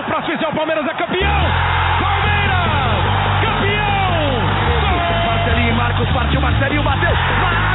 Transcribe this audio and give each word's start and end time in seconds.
o 0.00 0.04
próximo 0.04 0.42
é 0.42 0.48
o 0.48 0.52
Palmeiras 0.52 0.86
é 0.86 0.94
campeão! 0.94 1.42
Palmeiras! 2.00 3.04
Campeão! 3.42 5.26
Marcelinho, 5.26 5.74
Marcos 5.74 6.08
partiu, 6.10 6.40
Marcelinho 6.40 6.82
bateu! 6.82 7.14
Marcos 7.40 7.69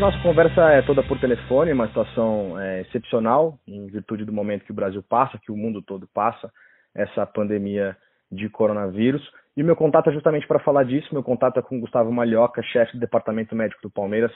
Hoje 0.00 0.12
nossa 0.14 0.22
conversa 0.22 0.62
é 0.70 0.80
toda 0.80 1.02
por 1.02 1.20
telefone, 1.20 1.74
uma 1.74 1.86
situação 1.86 2.58
é, 2.58 2.80
excepcional, 2.80 3.58
em 3.68 3.86
virtude 3.86 4.24
do 4.24 4.32
momento 4.32 4.64
que 4.64 4.72
o 4.72 4.74
Brasil 4.74 5.02
passa, 5.02 5.38
que 5.38 5.52
o 5.52 5.56
mundo 5.56 5.82
todo 5.82 6.08
passa, 6.14 6.50
essa 6.94 7.26
pandemia 7.26 7.94
de 8.32 8.48
coronavírus. 8.48 9.22
E 9.54 9.62
o 9.62 9.64
meu 9.66 9.76
contato 9.76 10.08
é 10.08 10.12
justamente 10.14 10.46
para 10.46 10.58
falar 10.58 10.84
disso. 10.84 11.12
Meu 11.12 11.22
contato 11.22 11.58
é 11.58 11.62
com 11.62 11.78
Gustavo 11.78 12.10
Malhoca, 12.10 12.62
chefe 12.62 12.94
do 12.94 13.00
Departamento 13.00 13.54
Médico 13.54 13.82
do 13.82 13.90
Palmeiras, 13.90 14.32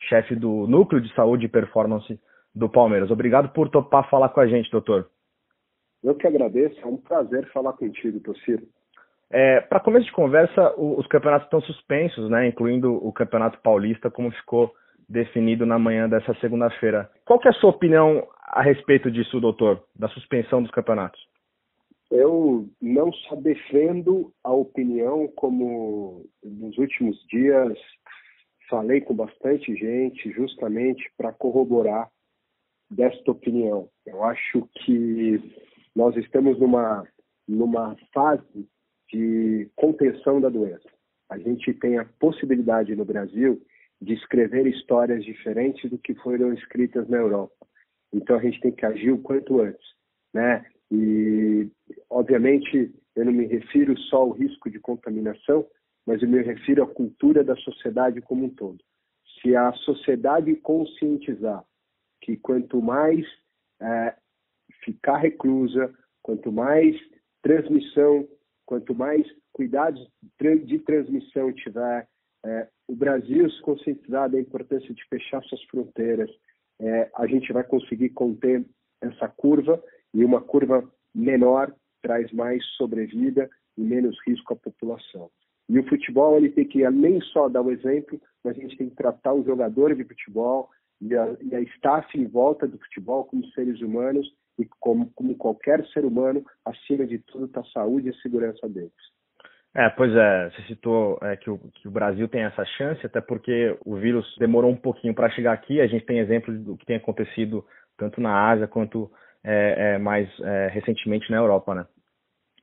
chefe 0.00 0.36
do 0.36 0.66
Núcleo 0.66 1.00
de 1.00 1.10
Saúde 1.14 1.46
e 1.46 1.48
Performance 1.48 2.20
do 2.54 2.68
Palmeiras. 2.68 3.10
Obrigado 3.10 3.48
por 3.54 3.70
topar 3.70 4.10
falar 4.10 4.28
com 4.28 4.40
a 4.40 4.46
gente, 4.46 4.70
doutor. 4.70 5.08
Eu 6.04 6.14
que 6.14 6.26
agradeço, 6.26 6.78
é 6.82 6.86
um 6.86 6.98
prazer 6.98 7.50
falar 7.52 7.72
contigo, 7.72 8.20
Tociro. 8.20 8.66
É, 9.30 9.62
para 9.62 9.80
começo 9.80 10.04
de 10.04 10.12
conversa, 10.12 10.74
o, 10.76 11.00
os 11.00 11.06
campeonatos 11.06 11.46
estão 11.46 11.62
suspensos, 11.62 12.28
né, 12.28 12.48
incluindo 12.48 12.94
o 12.94 13.10
Campeonato 13.14 13.58
Paulista, 13.62 14.10
como 14.10 14.30
ficou 14.30 14.70
definido 15.08 15.64
na 15.64 15.78
manhã 15.78 16.08
dessa 16.08 16.34
segunda-feira. 16.40 17.10
Qual 17.24 17.40
é 17.44 17.48
a 17.48 17.52
sua 17.52 17.70
opinião 17.70 18.26
a 18.42 18.62
respeito 18.62 19.10
disso, 19.10 19.40
doutor, 19.40 19.82
da 19.94 20.08
suspensão 20.08 20.62
dos 20.62 20.70
campeonatos? 20.70 21.20
Eu 22.10 22.68
não 22.80 23.12
só 23.12 23.36
defendo 23.36 24.32
a 24.44 24.52
opinião, 24.52 25.28
como 25.36 26.24
nos 26.42 26.78
últimos 26.78 27.18
dias 27.28 27.76
falei 28.68 29.00
com 29.00 29.14
bastante 29.14 29.74
gente 29.76 30.30
justamente 30.32 31.08
para 31.16 31.32
corroborar 31.32 32.08
desta 32.90 33.30
opinião. 33.30 33.88
Eu 34.04 34.24
acho 34.24 34.68
que 34.84 35.40
nós 35.94 36.16
estamos 36.16 36.58
numa, 36.58 37.06
numa 37.48 37.96
fase 38.12 38.68
de 39.12 39.68
contenção 39.76 40.40
da 40.40 40.48
doença. 40.48 40.88
A 41.28 41.38
gente 41.38 41.72
tem 41.74 41.98
a 41.98 42.04
possibilidade 42.20 42.94
no 42.94 43.04
Brasil 43.04 43.60
de 44.00 44.14
escrever 44.14 44.66
histórias 44.66 45.24
diferentes 45.24 45.90
do 45.90 45.98
que 45.98 46.14
foram 46.16 46.52
escritas 46.52 47.08
na 47.08 47.16
Europa. 47.18 47.66
Então 48.12 48.36
a 48.36 48.42
gente 48.42 48.60
tem 48.60 48.72
que 48.72 48.84
agir 48.84 49.10
o 49.10 49.22
quanto 49.22 49.60
antes, 49.60 49.86
né? 50.32 50.64
E 50.90 51.68
obviamente 52.08 52.94
eu 53.14 53.24
não 53.24 53.32
me 53.32 53.46
refiro 53.46 53.98
só 53.98 54.18
ao 54.18 54.30
risco 54.30 54.70
de 54.70 54.78
contaminação, 54.78 55.66
mas 56.06 56.22
eu 56.22 56.28
me 56.28 56.42
refiro 56.42 56.82
à 56.82 56.86
cultura 56.86 57.42
da 57.42 57.56
sociedade 57.56 58.20
como 58.20 58.44
um 58.44 58.50
todo. 58.50 58.78
Se 59.40 59.56
a 59.56 59.72
sociedade 59.72 60.54
conscientizar 60.56 61.64
que 62.20 62.36
quanto 62.36 62.80
mais 62.80 63.26
é, 63.80 64.14
ficar 64.84 65.18
reclusa, 65.18 65.92
quanto 66.22 66.52
mais 66.52 66.96
transmissão, 67.42 68.28
quanto 68.64 68.94
mais 68.94 69.26
cuidados 69.52 70.06
de 70.64 70.78
transmissão 70.80 71.52
tiver, 71.52 72.08
é, 72.44 72.68
o 72.88 72.94
Brasil 72.94 73.50
se 73.50 73.60
conscientizar 73.62 74.30
da 74.30 74.38
importância 74.38 74.92
de 74.94 75.04
fechar 75.08 75.42
suas 75.44 75.62
fronteiras, 75.64 76.30
é, 76.80 77.10
a 77.16 77.26
gente 77.26 77.52
vai 77.52 77.64
conseguir 77.64 78.10
conter 78.10 78.64
essa 79.00 79.28
curva 79.28 79.82
e 80.14 80.24
uma 80.24 80.40
curva 80.40 80.88
menor 81.14 81.74
traz 82.02 82.30
mais 82.32 82.64
sobrevida 82.76 83.48
e 83.76 83.82
menos 83.82 84.16
risco 84.26 84.52
à 84.52 84.56
população. 84.56 85.30
E 85.68 85.78
o 85.78 85.88
futebol 85.88 86.36
ele 86.36 86.50
tem 86.50 86.66
que 86.66 86.88
nem 86.90 87.20
só 87.20 87.48
dar 87.48 87.62
o 87.62 87.72
exemplo, 87.72 88.20
mas 88.44 88.56
a 88.56 88.60
gente 88.60 88.76
tem 88.76 88.88
que 88.88 88.96
tratar 88.96 89.34
os 89.34 89.44
jogadores 89.44 89.96
de 89.96 90.04
futebol 90.04 90.70
e 91.00 91.14
a, 91.14 91.36
e 91.42 91.54
a 91.54 91.60
staff 91.60 92.18
em 92.18 92.26
volta 92.26 92.66
do 92.66 92.78
futebol 92.78 93.24
como 93.24 93.44
seres 93.48 93.80
humanos 93.80 94.32
e 94.58 94.64
como, 94.80 95.10
como 95.14 95.36
qualquer 95.36 95.84
ser 95.88 96.04
humano, 96.04 96.44
acima 96.64 97.06
de 97.06 97.18
tudo 97.18 97.46
está 97.46 97.60
a 97.60 97.64
saúde 97.64 98.08
e 98.08 98.10
a 98.10 98.22
segurança 98.22 98.68
deles. 98.68 98.92
É, 99.78 99.90
pois 99.90 100.10
é, 100.10 100.48
você 100.48 100.62
citou 100.62 101.18
é, 101.20 101.36
que, 101.36 101.50
o, 101.50 101.58
que 101.58 101.86
o 101.86 101.90
Brasil 101.90 102.26
tem 102.28 102.44
essa 102.44 102.64
chance, 102.64 103.04
até 103.04 103.20
porque 103.20 103.76
o 103.84 103.94
vírus 103.96 104.26
demorou 104.38 104.70
um 104.70 104.76
pouquinho 104.76 105.14
para 105.14 105.28
chegar 105.28 105.52
aqui. 105.52 105.82
A 105.82 105.86
gente 105.86 106.06
tem 106.06 106.18
exemplos 106.18 106.58
do 106.64 106.78
que 106.78 106.86
tem 106.86 106.96
acontecido 106.96 107.62
tanto 107.98 108.18
na 108.18 108.48
Ásia 108.48 108.66
quanto 108.66 109.10
é, 109.44 109.96
é, 109.96 109.98
mais 109.98 110.26
é, 110.40 110.68
recentemente 110.68 111.30
na 111.30 111.36
Europa, 111.36 111.74
né? 111.74 111.86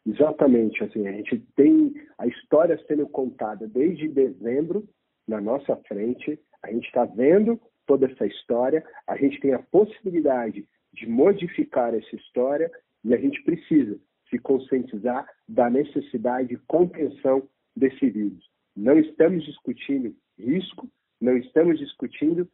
Exatamente, 0.07 0.84
assim, 0.84 1.07
a 1.07 1.12
gente 1.12 1.38
tem 1.56 1.94
a 2.18 2.25
história 2.25 2.79
sendo 2.88 3.07
contada 3.07 3.68
desde 3.68 4.07
dezembro 4.07 4.84
na 5.28 5.40
nossa 5.40 5.75
frente, 5.88 6.40
a 6.63 6.72
gente 6.72 6.88
está 6.88 7.06
vendo 7.06 7.62
toda 7.85 8.07
essa 8.07 8.25
história, 8.25 8.84
a 9.07 9.16
gente 9.18 9.40
tem 9.40 9.53
a 9.53 9.59
possibilidade 9.59 10.66
de 10.91 11.07
modificar 11.07 11.94
essa 11.94 12.16
história 12.16 12.72
e 13.03 13.13
a 13.13 13.18
gente 13.18 13.41
precisa 13.44 14.00
se 14.34 14.40
conscientizar 14.40 15.28
da 15.48 15.70
necessidade 15.70 16.50
de 16.50 16.58
contenção 16.66 17.48
desse 17.76 18.10
vírus. 18.10 18.44
Não 18.76 18.98
estamos 18.98 19.46
discutindo 19.46 20.16
risco, 20.38 20.90
não 21.22 21.38
estamos 21.38 21.78
discutindo 21.78 22.50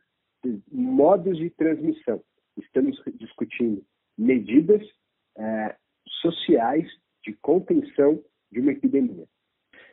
modos 0.69 1.37
de 1.37 1.49
transmissão, 1.51 2.21
estamos 2.57 3.01
discutindo 3.15 3.81
medidas 4.17 4.85
é, 5.37 5.75
sociais 6.21 6.85
de 7.23 7.33
contenção 7.41 8.21
de 8.51 8.59
uma 8.59 8.73
epidemia. 8.73 9.25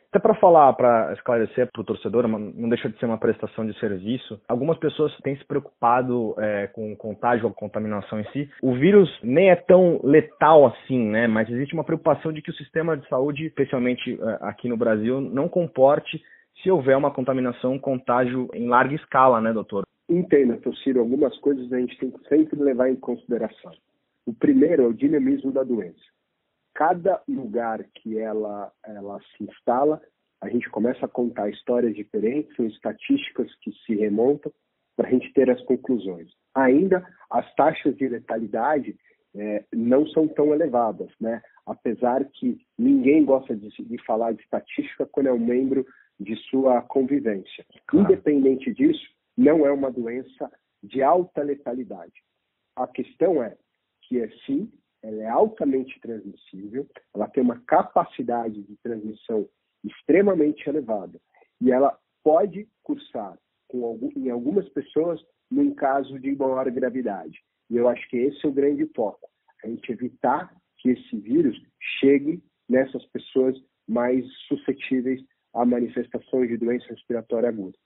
Até 0.09 0.19
para 0.19 0.35
falar, 0.35 0.71
para 0.73 1.11
esclarecer 1.13 1.69
para 1.69 1.81
o 1.81 1.85
torcedor, 1.85 2.27
não 2.27 2.69
deixa 2.69 2.89
de 2.89 2.97
ser 2.97 3.05
uma 3.05 3.17
prestação 3.17 3.65
de 3.65 3.77
serviço. 3.77 4.39
Algumas 4.47 4.77
pessoas 4.77 5.15
têm 5.17 5.35
se 5.35 5.45
preocupado 5.45 6.33
é, 6.37 6.67
com 6.67 6.95
contágio 6.95 7.45
ou 7.45 7.53
contaminação 7.53 8.17
em 8.19 8.23
si. 8.31 8.49
O 8.61 8.73
vírus 8.73 9.09
nem 9.21 9.49
é 9.49 9.55
tão 9.55 9.99
letal 10.03 10.65
assim, 10.65 11.09
né? 11.09 11.27
Mas 11.27 11.49
existe 11.49 11.73
uma 11.73 11.83
preocupação 11.83 12.31
de 12.31 12.41
que 12.41 12.51
o 12.51 12.55
sistema 12.55 12.95
de 12.95 13.07
saúde, 13.09 13.47
especialmente 13.47 14.13
é, 14.13 14.37
aqui 14.41 14.69
no 14.69 14.77
Brasil, 14.77 15.19
não 15.19 15.49
comporte 15.49 16.21
se 16.63 16.71
houver 16.71 16.95
uma 16.95 17.11
contaminação, 17.11 17.73
um 17.73 17.79
contágio 17.79 18.49
em 18.53 18.67
larga 18.67 18.95
escala, 18.95 19.41
né, 19.41 19.51
doutor? 19.51 19.83
Entenda, 20.09 20.55
Tociro, 20.57 21.01
algumas 21.01 21.37
coisas 21.39 21.71
a 21.71 21.79
gente 21.79 21.97
tem 21.97 22.09
que 22.09 22.29
sempre 22.29 22.57
levar 22.63 22.89
em 22.89 22.95
consideração. 22.95 23.73
O 24.25 24.33
primeiro 24.33 24.83
é 24.83 24.87
o 24.87 24.93
dinamismo 24.93 25.51
da 25.51 25.63
doença 25.63 26.16
cada 26.77 27.19
lugar 27.27 27.83
que 27.95 28.19
ela, 28.19 28.71
ela 28.85 29.19
se 29.35 29.43
instala, 29.43 29.99
a 30.39 30.47
gente 30.47 30.69
começa 30.69 31.07
a 31.07 31.09
contar 31.09 31.49
histórias 31.49 31.95
diferentes, 31.95 32.55
são 32.55 32.67
estatísticas 32.67 33.51
que 33.61 33.71
se 33.83 33.95
remontam 33.95 34.53
para 34.95 35.07
a 35.07 35.11
gente 35.11 35.33
ter 35.33 35.49
as 35.49 35.59
conclusões. 35.63 36.29
Ainda 36.53 37.03
as 37.31 37.51
taxas 37.55 37.97
de 37.97 38.07
letalidade 38.07 38.95
é, 39.35 39.65
não 39.73 40.05
são 40.09 40.27
tão 40.27 40.53
elevadas, 40.53 41.09
né? 41.19 41.41
apesar 41.65 42.23
que 42.25 42.59
ninguém 42.77 43.25
gosta 43.25 43.55
de, 43.55 43.69
de, 43.69 44.05
falar 44.05 44.33
de 44.33 44.43
estatística 44.43 45.07
quando 45.07 45.27
é 45.27 45.33
um 45.33 45.43
membro 45.43 45.83
de 46.19 46.35
sua 46.47 46.83
convivência. 46.83 47.65
Claro. 47.87 48.05
Independente 48.05 48.71
disso, 48.71 49.03
não 49.35 49.65
é 49.65 49.71
uma 49.71 49.91
doença 49.91 50.51
de 50.83 51.01
alta 51.01 51.41
letalidade. 51.41 52.21
A 52.75 52.85
questão 52.85 53.41
é 53.41 53.57
que 54.03 54.21
é 54.21 54.29
sim 54.45 54.71
ela 55.03 55.23
é 55.23 55.27
altamente 55.27 55.99
transmissível, 55.99 56.87
ela 57.13 57.27
tem 57.27 57.43
uma 57.43 57.59
capacidade 57.61 58.61
de 58.61 58.75
transmissão 58.77 59.47
extremamente 59.83 60.67
elevada 60.67 61.19
e 61.61 61.71
ela 61.71 61.97
pode 62.23 62.67
cursar 62.83 63.37
algum, 63.71 64.11
em 64.15 64.29
algumas 64.29 64.67
pessoas 64.69 65.23
num 65.49 65.73
caso 65.73 66.19
de 66.19 66.35
maior 66.35 66.69
gravidade. 66.71 67.39
E 67.69 67.77
eu 67.77 67.87
acho 67.87 68.07
que 68.09 68.17
esse 68.17 68.45
é 68.45 68.49
o 68.49 68.53
grande 68.53 68.85
foco, 68.95 69.29
a 69.63 69.67
gente 69.67 69.91
evitar 69.91 70.53
que 70.77 70.89
esse 70.89 71.17
vírus 71.17 71.57
chegue 71.99 72.43
nessas 72.67 73.05
pessoas 73.07 73.55
mais 73.87 74.25
suscetíveis 74.47 75.23
a 75.53 75.65
manifestações 75.65 76.49
de 76.49 76.57
doença 76.57 76.85
respiratória 76.89 77.49
aguda. 77.49 77.77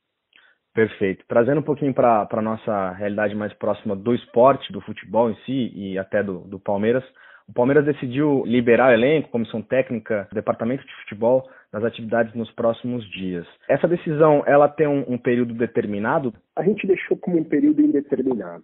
Perfeito. 0.73 1.25
Trazendo 1.27 1.59
um 1.59 1.63
pouquinho 1.63 1.93
para 1.93 2.27
a 2.29 2.41
nossa 2.41 2.91
realidade 2.91 3.35
mais 3.35 3.53
próxima 3.53 3.95
do 3.95 4.15
esporte, 4.15 4.71
do 4.71 4.79
futebol 4.81 5.29
em 5.29 5.35
si 5.45 5.71
e 5.75 5.97
até 5.97 6.23
do, 6.23 6.39
do 6.41 6.59
Palmeiras, 6.59 7.03
o 7.47 7.53
Palmeiras 7.53 7.83
decidiu 7.83 8.43
liberar 8.45 8.91
o 8.91 8.93
elenco, 8.93 9.29
comissão 9.29 9.61
técnica, 9.61 10.29
departamento 10.31 10.85
de 10.85 10.95
futebol 11.01 11.49
das 11.71 11.83
atividades 11.83 12.33
nos 12.33 12.49
próximos 12.51 13.03
dias. 13.11 13.45
Essa 13.67 13.89
decisão, 13.89 14.43
ela 14.45 14.69
tem 14.69 14.87
um, 14.87 15.03
um 15.05 15.17
período 15.17 15.53
determinado? 15.53 16.33
A 16.55 16.63
gente 16.63 16.87
deixou 16.87 17.17
como 17.17 17.37
um 17.37 17.43
período 17.43 17.81
indeterminado. 17.81 18.63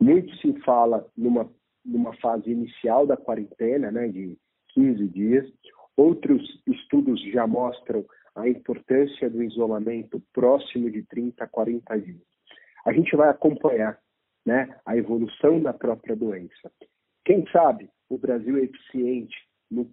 Muito 0.00 0.34
se 0.36 0.52
fala 0.60 1.04
numa, 1.16 1.48
numa 1.84 2.14
fase 2.18 2.50
inicial 2.50 3.04
da 3.04 3.16
quarentena, 3.16 3.90
né, 3.90 4.06
de 4.06 4.36
15 4.74 5.08
dias. 5.08 5.46
Outros 5.96 6.40
estudos 6.68 7.20
já 7.32 7.46
mostram 7.46 8.04
a 8.34 8.48
importância 8.48 9.28
do 9.28 9.42
isolamento 9.42 10.22
próximo 10.32 10.90
de 10.90 11.02
30 11.02 11.44
a 11.44 11.46
40 11.46 12.00
dias. 12.00 12.30
A 12.84 12.92
gente 12.92 13.14
vai 13.16 13.28
acompanhar 13.28 13.98
né, 14.46 14.74
a 14.86 14.96
evolução 14.96 15.60
da 15.60 15.72
própria 15.72 16.16
doença. 16.16 16.70
Quem 17.24 17.46
sabe 17.50 17.90
o 18.08 18.18
Brasil 18.18 18.56
é 18.56 18.62
eficiente 18.62 19.36
no, 19.70 19.90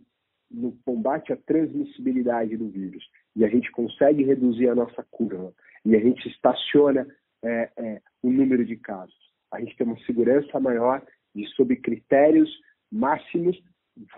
no 0.49 0.71
combate 0.85 1.33
à 1.33 1.37
transmissibilidade 1.37 2.55
do 2.55 2.69
vírus 2.69 3.03
e 3.35 3.43
a 3.43 3.49
gente 3.49 3.71
consegue 3.71 4.23
reduzir 4.23 4.69
a 4.69 4.75
nossa 4.75 5.03
curva 5.11 5.53
e 5.85 5.95
a 5.95 5.99
gente 5.99 6.27
estaciona 6.27 7.07
é, 7.43 7.69
é, 7.77 8.01
o 8.23 8.31
número 8.31 8.65
de 8.65 8.75
casos. 8.77 9.15
A 9.51 9.59
gente 9.59 9.75
tem 9.77 9.85
uma 9.85 9.99
segurança 10.05 10.59
maior 10.59 11.05
de, 11.35 11.45
sob 11.55 11.75
critérios 11.77 12.49
máximos, 12.91 13.61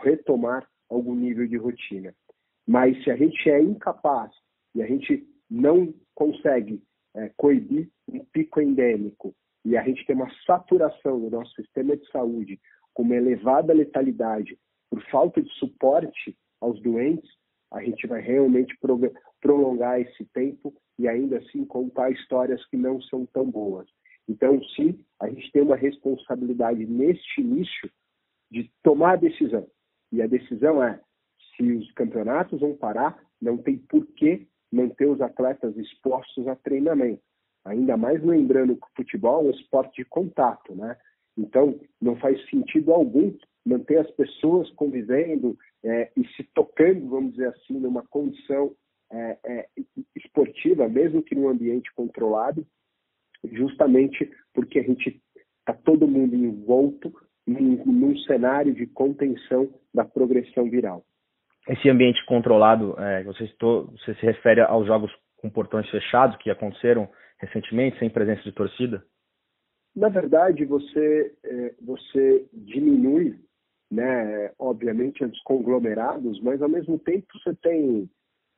retomar 0.02 0.68
algum 0.90 1.16
nível 1.16 1.48
de 1.48 1.58
rotina. 1.58 2.14
Mas 2.70 3.04
se 3.04 3.10
a 3.10 3.16
gente 3.16 3.50
é 3.50 3.60
incapaz 3.60 4.32
e 4.76 4.84
a 4.84 4.86
gente 4.86 5.28
não 5.50 5.92
consegue 6.14 6.80
é, 7.16 7.32
coibir 7.36 7.90
um 8.08 8.24
pico 8.26 8.62
endêmico 8.62 9.34
e 9.66 9.76
a 9.76 9.82
gente 9.82 10.06
tem 10.06 10.16
uma 10.16 10.30
saturação 10.46 11.20
do 11.20 11.32
nosso 11.32 11.52
sistema 11.56 11.98
de 11.98 12.08
saúde 12.12 12.60
com 12.94 13.02
uma 13.02 13.16
elevada 13.16 13.74
letalidade 13.74 14.56
por 14.88 15.02
falta 15.10 15.42
de 15.42 15.52
suporte 15.56 16.38
aos 16.62 16.80
doentes, 16.84 17.28
a 17.72 17.82
gente 17.82 18.06
vai 18.06 18.22
realmente 18.22 18.78
prolongar 19.42 20.00
esse 20.00 20.24
tempo 20.26 20.72
e 21.00 21.08
ainda 21.08 21.40
assim 21.40 21.66
contar 21.66 22.12
histórias 22.12 22.64
que 22.68 22.78
não 22.78 23.02
são 23.02 23.26
tão 23.26 23.50
boas. 23.50 23.90
Então, 24.28 24.64
sim, 24.76 25.04
a 25.20 25.28
gente 25.28 25.52
tem 25.52 25.64
uma 25.64 25.76
responsabilidade 25.76 26.86
neste 26.86 27.42
início 27.42 27.90
de 28.52 28.72
tomar 28.84 29.14
a 29.14 29.16
decisão. 29.16 29.68
E 30.12 30.22
a 30.22 30.28
decisão 30.28 30.84
é: 30.84 31.00
se 31.60 31.72
os 31.72 31.92
campeonatos 31.92 32.62
vão 32.62 32.76
parar, 32.76 33.22
não 33.42 33.58
tem 33.58 33.78
por 33.78 34.06
que 34.08 34.48
manter 34.72 35.08
os 35.08 35.20
atletas 35.20 35.76
expostos 35.78 36.48
a 36.48 36.56
treinamento. 36.56 37.22
Ainda 37.66 37.98
mais 37.98 38.24
lembrando 38.24 38.76
que 38.76 38.86
o 38.86 38.96
futebol 38.96 39.46
é 39.46 39.48
um 39.48 39.52
esporte 39.52 39.98
de 39.98 40.06
contato, 40.06 40.74
né? 40.74 40.96
Então, 41.38 41.80
não 42.02 42.16
faz 42.18 42.40
sentido 42.50 42.94
algum 42.94 43.34
manter 43.66 43.98
as 43.98 44.10
pessoas 44.12 44.70
convivendo 44.72 45.58
é, 45.84 46.12
e 46.16 46.26
se 46.30 46.44
tocando, 46.54 47.10
vamos 47.10 47.32
dizer 47.32 47.48
assim, 47.48 47.80
numa 47.80 48.04
condição 48.08 48.74
é, 49.12 49.38
é, 49.46 49.70
esportiva, 50.16 50.88
mesmo 50.88 51.22
que 51.22 51.36
num 51.36 51.50
ambiente 51.50 51.92
controlado, 51.94 52.66
justamente 53.44 54.32
porque 54.54 54.80
a 54.80 54.84
gente 54.84 55.22
está 55.60 55.74
todo 55.74 56.08
mundo 56.08 56.36
envolto 56.36 57.14
num, 57.46 57.84
num, 57.86 58.18
cenário 58.20 58.74
de 58.74 58.86
contenção 58.88 59.74
da 59.94 60.06
progressão 60.06 60.70
viral. 60.70 61.06
Esse 61.70 61.88
ambiente 61.88 62.26
controlado, 62.26 63.00
é, 63.00 63.24
você, 63.24 63.48
você 63.62 64.16
se 64.16 64.26
refere 64.26 64.60
aos 64.62 64.88
jogos 64.88 65.12
com 65.38 65.52
portões 65.52 65.88
fechados 65.92 66.36
que 66.38 66.50
aconteceram 66.50 67.08
recentemente, 67.38 68.00
sem 68.00 68.10
presença 68.10 68.42
de 68.42 68.52
torcida? 68.52 69.06
Na 69.96 70.10
verdade, 70.10 70.66
você, 70.66 71.32
é, 71.44 71.76
você 71.80 72.48
diminui, 72.52 73.40
né, 73.92 74.52
obviamente, 74.58 75.24
os 75.24 75.40
conglomerados, 75.44 76.42
mas 76.42 76.60
ao 76.60 76.70
mesmo 76.70 76.98
tempo 76.98 77.28
você 77.38 77.54
tem 77.54 78.10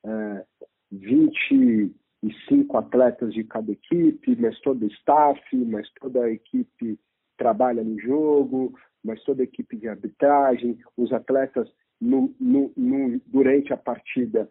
é, 0.05 0.45
25 0.89 2.77
atletas 2.77 3.33
de 3.33 3.43
cada 3.43 3.73
equipe, 3.73 4.37
mas 4.39 4.57
todo 4.61 4.83
o 4.83 4.87
staff, 4.87 5.55
mas 5.65 5.85
toda 5.99 6.23
a 6.23 6.31
equipe 6.31 6.97
trabalha 7.37 7.83
no 7.83 7.99
jogo, 7.99 8.73
mas 9.03 9.21
toda 9.23 9.41
a 9.41 9.43
equipe 9.43 9.75
de 9.75 9.89
arbitragem, 9.89 10.79
os 10.95 11.11
atletas 11.11 11.69
no, 12.01 12.33
no, 12.39 12.74
no, 12.75 13.19
durante 13.27 13.71
a 13.71 13.77
partida 13.77 14.50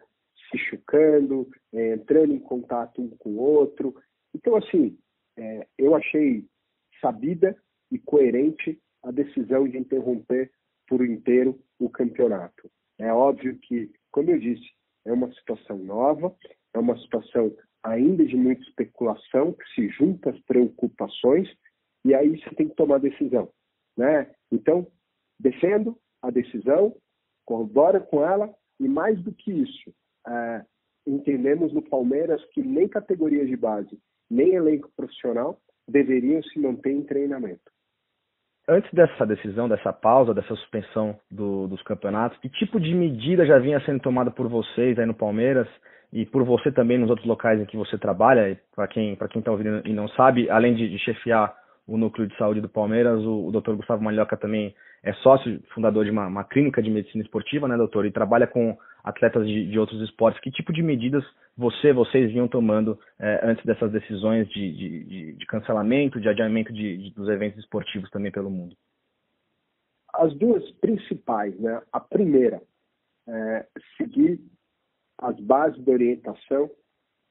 se 0.49 0.57
chocando, 0.57 1.47
é, 1.73 1.93
entrando 1.93 2.33
em 2.33 2.39
contato 2.39 3.01
um 3.01 3.09
com 3.17 3.31
o 3.31 3.39
outro. 3.39 3.95
Então, 4.33 4.55
assim, 4.55 4.97
é, 5.37 5.67
eu 5.77 5.95
achei 5.95 6.45
sabida 7.01 7.55
e 7.91 7.99
coerente 7.99 8.79
a 9.03 9.11
decisão 9.11 9.67
de 9.67 9.77
interromper 9.77 10.51
por 10.87 11.05
inteiro 11.05 11.59
o 11.79 11.89
campeonato. 11.89 12.69
É 12.97 13.11
óbvio 13.11 13.57
que, 13.59 13.91
como 14.11 14.29
eu 14.29 14.39
disse, 14.39 14.69
é 15.05 15.11
uma 15.11 15.31
situação 15.33 15.77
nova, 15.77 16.35
é 16.73 16.79
uma 16.79 16.97
situação 16.99 17.55
ainda 17.83 18.23
de 18.25 18.35
muita 18.35 18.61
especulação, 18.63 19.53
que 19.53 19.73
se 19.73 19.89
junta 19.89 20.29
às 20.29 20.39
preocupações, 20.41 21.49
e 22.05 22.13
aí 22.13 22.39
você 22.39 22.55
tem 22.55 22.69
que 22.69 22.75
tomar 22.75 22.99
decisão. 22.99 23.51
Né? 23.97 24.31
Então, 24.51 24.87
defendo 25.39 25.97
a 26.21 26.29
decisão, 26.29 26.95
corrobora 27.45 27.99
com 27.99 28.25
ela, 28.25 28.49
e 28.79 28.87
mais 28.87 29.21
do 29.21 29.31
que 29.31 29.51
isso, 29.51 29.93
é, 30.27 30.61
entendemos 31.05 31.73
no 31.73 31.81
Palmeiras 31.81 32.43
que 32.51 32.61
nem 32.61 32.87
categorias 32.87 33.47
de 33.47 33.55
base, 33.55 33.99
nem 34.29 34.55
elenco 34.55 34.89
profissional 34.95 35.57
deveriam 35.87 36.41
se 36.43 36.59
manter 36.59 36.91
em 36.91 37.03
treinamento. 37.03 37.71
Antes 38.67 38.91
dessa 38.93 39.25
decisão, 39.25 39.67
dessa 39.67 39.91
pausa, 39.91 40.33
dessa 40.33 40.55
suspensão 40.55 41.19
do, 41.29 41.67
dos 41.67 41.81
campeonatos, 41.81 42.37
que 42.39 42.49
tipo 42.49 42.79
de 42.79 42.93
medida 42.93 43.45
já 43.45 43.57
vinha 43.57 43.79
sendo 43.81 43.99
tomada 43.99 44.29
por 44.29 44.47
vocês 44.47 44.97
aí 44.97 45.05
no 45.05 45.15
Palmeiras 45.15 45.67
e 46.13 46.25
por 46.25 46.43
você 46.43 46.71
também 46.71 46.97
nos 46.97 47.09
outros 47.09 47.27
locais 47.27 47.59
em 47.59 47.65
que 47.65 47.75
você 47.75 47.97
trabalha? 47.97 48.59
Para 48.75 48.87
quem 48.87 49.15
para 49.15 49.27
quem 49.27 49.39
está 49.39 49.51
ouvindo 49.51 49.81
e 49.85 49.93
não 49.93 50.07
sabe, 50.09 50.49
além 50.49 50.75
de, 50.75 50.87
de 50.89 50.99
chefiar 50.99 51.53
o 51.91 51.97
núcleo 51.97 52.25
de 52.25 52.37
saúde 52.37 52.61
do 52.61 52.69
Palmeiras, 52.69 53.21
o, 53.25 53.47
o 53.47 53.51
Dr. 53.51 53.73
Gustavo 53.73 54.01
Malhoca 54.01 54.37
também 54.37 54.73
é 55.03 55.11
sócio 55.15 55.61
fundador 55.73 56.05
de 56.05 56.11
uma, 56.11 56.25
uma, 56.25 56.43
clínica 56.45 56.81
de 56.81 56.89
medicina 56.89 57.21
esportiva, 57.21 57.67
né, 57.67 57.75
doutor? 57.75 58.05
E 58.05 58.11
trabalha 58.11 58.47
com 58.47 58.77
atletas 59.03 59.45
de, 59.45 59.69
de 59.69 59.77
outros 59.77 60.01
esportes. 60.01 60.41
Que 60.41 60.49
tipo 60.49 60.71
de 60.71 60.81
medidas 60.81 61.23
você, 61.57 61.91
vocês 61.91 62.31
vinham 62.31 62.47
tomando 62.47 62.97
é, 63.19 63.41
antes 63.43 63.65
dessas 63.65 63.91
decisões 63.91 64.47
de, 64.49 64.71
de, 64.71 65.33
de, 65.33 65.45
cancelamento, 65.47 66.21
de 66.21 66.29
adiamento 66.29 66.71
dos 66.71 67.27
eventos 67.27 67.59
esportivos 67.59 68.09
também 68.09 68.31
pelo 68.31 68.49
mundo? 68.49 68.73
As 70.13 70.33
duas 70.35 70.71
principais, 70.79 71.59
né? 71.59 71.81
A 71.91 71.99
primeira, 71.99 72.61
é 73.27 73.65
seguir 73.97 74.39
as 75.17 75.37
bases 75.41 75.83
de 75.83 75.91
orientação 75.91 76.71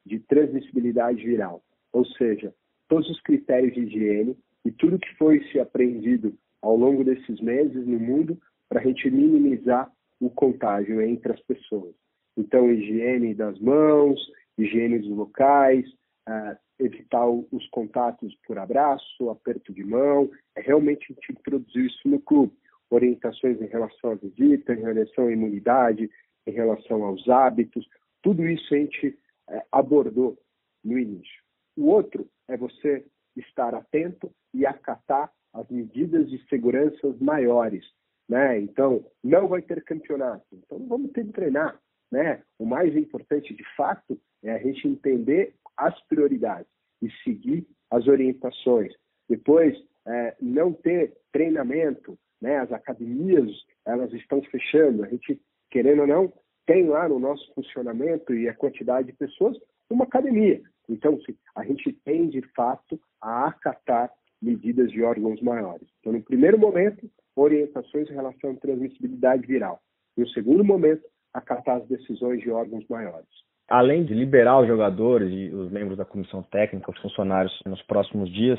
de 0.05 0.21
transmissibilidade 0.21 1.25
viral, 1.25 1.63
ou 1.93 2.05
seja, 2.05 2.55
todos 2.89 3.09
os 3.09 3.21
critérios 3.23 3.75
de 3.75 3.81
higiene 3.81 4.37
e 4.65 4.71
tudo 4.71 4.99
que 4.99 5.15
foi 5.17 5.43
se 5.51 5.59
aprendido 5.59 6.37
ao 6.63 6.77
longo 6.77 7.03
desses 7.05 7.41
meses 7.41 7.87
no 7.87 7.99
mundo 7.99 8.39
para 8.69 8.81
a 8.81 8.85
gente 8.85 9.11
minimizar 9.11 9.91
o 10.21 10.29
contágio 10.31 11.01
entre 11.01 11.33
as 11.33 11.41
pessoas. 11.41 11.95
Então, 12.37 12.71
higiene 12.71 13.35
das 13.35 13.59
mãos, 13.59 14.21
higiene 14.57 14.99
dos 14.99 15.11
locais, 15.11 15.87
uh, 16.29 16.57
evitar 16.79 17.27
os 17.29 17.69
contatos 17.71 18.35
por 18.47 18.59
abraço, 18.59 19.31
aperto 19.31 19.73
de 19.73 19.85
mão. 19.85 20.31
É 20.55 20.61
realmente 20.61 21.07
a 21.11 21.15
gente 21.15 21.33
introduziu 21.33 21.87
isso 21.87 22.09
no 22.09 22.21
clube. 22.21 22.53
Orientações 22.91 23.61
em 23.61 23.67
relação 23.67 24.13
à 24.13 24.15
visita, 24.15 24.75
em 24.75 24.81
relação 24.81 25.27
à 25.27 25.33
imunidade, 25.33 26.11
em 26.47 26.51
relação 26.51 27.03
aos 27.05 27.29
hábitos. 27.29 27.87
Tudo 28.23 28.47
isso 28.47 28.75
a 28.75 28.79
gente 28.79 29.09
uh, 29.49 29.63
abordou 29.73 30.39
no 30.85 30.99
início. 30.99 31.43
O 31.77 31.87
outro 31.87 32.29
é 32.49 32.57
você 32.57 33.05
estar 33.37 33.75
atento 33.75 34.31
e 34.55 34.67
acatar 34.67 35.33
as 35.53 35.69
medidas 35.69 36.29
de 36.29 36.39
segurança 36.49 37.15
maiores. 37.21 37.85
Né? 38.29 38.61
Então, 38.61 39.05
não 39.23 39.49
vai 39.49 39.63
ter 39.63 39.83
campeonato. 39.85 40.47
Então, 40.53 40.79
vamos 40.87 41.11
ter 41.13 41.25
que 41.27 41.33
treinar. 41.33 41.81
Né? 42.11 42.43
O 42.59 42.65
mais 42.65 42.95
importante, 42.97 43.55
de 43.55 43.65
fato, 43.77 44.21
é 44.43 44.53
a 44.53 44.59
gente 44.59 44.87
entender 44.87 45.55
as 45.77 45.99
prioridades 46.07 46.71
e 47.03 47.11
seguir 47.25 47.67
as 47.91 48.07
orientações. 48.07 48.93
Depois, 49.29 49.77
é, 50.07 50.37
não 50.41 50.73
ter 50.73 51.17
treinamento, 51.33 52.19
né? 52.41 52.59
As 52.59 52.73
academias 52.73 53.51
elas 53.85 54.13
estão 54.13 54.43
fechando. 54.43 55.05
A 55.05 55.09
gente, 55.09 55.41
querendo 55.71 56.03
ou 56.03 56.07
não, 56.07 56.33
tem 56.67 56.87
lá 56.87 57.09
no 57.09 57.19
nosso 57.19 57.53
funcionamento 57.55 58.35
e 58.35 58.49
a 58.49 58.55
quantidade 58.55 59.09
de 59.09 59.17
pessoas 59.17 59.57
uma 59.89 60.05
academia. 60.05 60.63
Então, 60.89 61.19
a 61.55 61.65
gente 61.65 61.93
tem 62.05 62.29
de 62.29 62.43
fato 62.55 63.01
a 63.21 63.49
acatar 63.49 64.11
medidas 64.43 64.91
de 64.91 65.03
órgãos 65.03 65.41
maiores. 65.43 65.87
Então, 66.01 66.13
no 66.13 66.23
primeiro 66.23 66.59
momento, 66.59 67.09
orientações 67.37 68.11
em 68.11 68.15
relação 68.15 68.51
à 68.51 68.55
transmissibilidade 68.55 69.47
viral. 69.47 69.81
No 70.17 70.29
segundo 70.29 70.65
momento, 70.65 71.03
acatar 71.33 71.77
as 71.77 71.89
decisões 71.89 72.41
de 72.41 72.51
órgãos 72.51 72.85
maiores. 72.89 73.29
Além 73.69 74.05
de 74.05 74.15
liberar 74.15 74.61
os 74.61 74.67
jogadores 74.67 75.31
e 75.33 75.55
os 75.55 75.71
membros 75.71 75.97
da 75.97 76.05
comissão 76.05 76.43
técnica, 76.43 76.91
os 76.91 76.99
funcionários 77.01 77.57
nos 77.65 77.81
próximos 77.83 78.29
dias, 78.33 78.59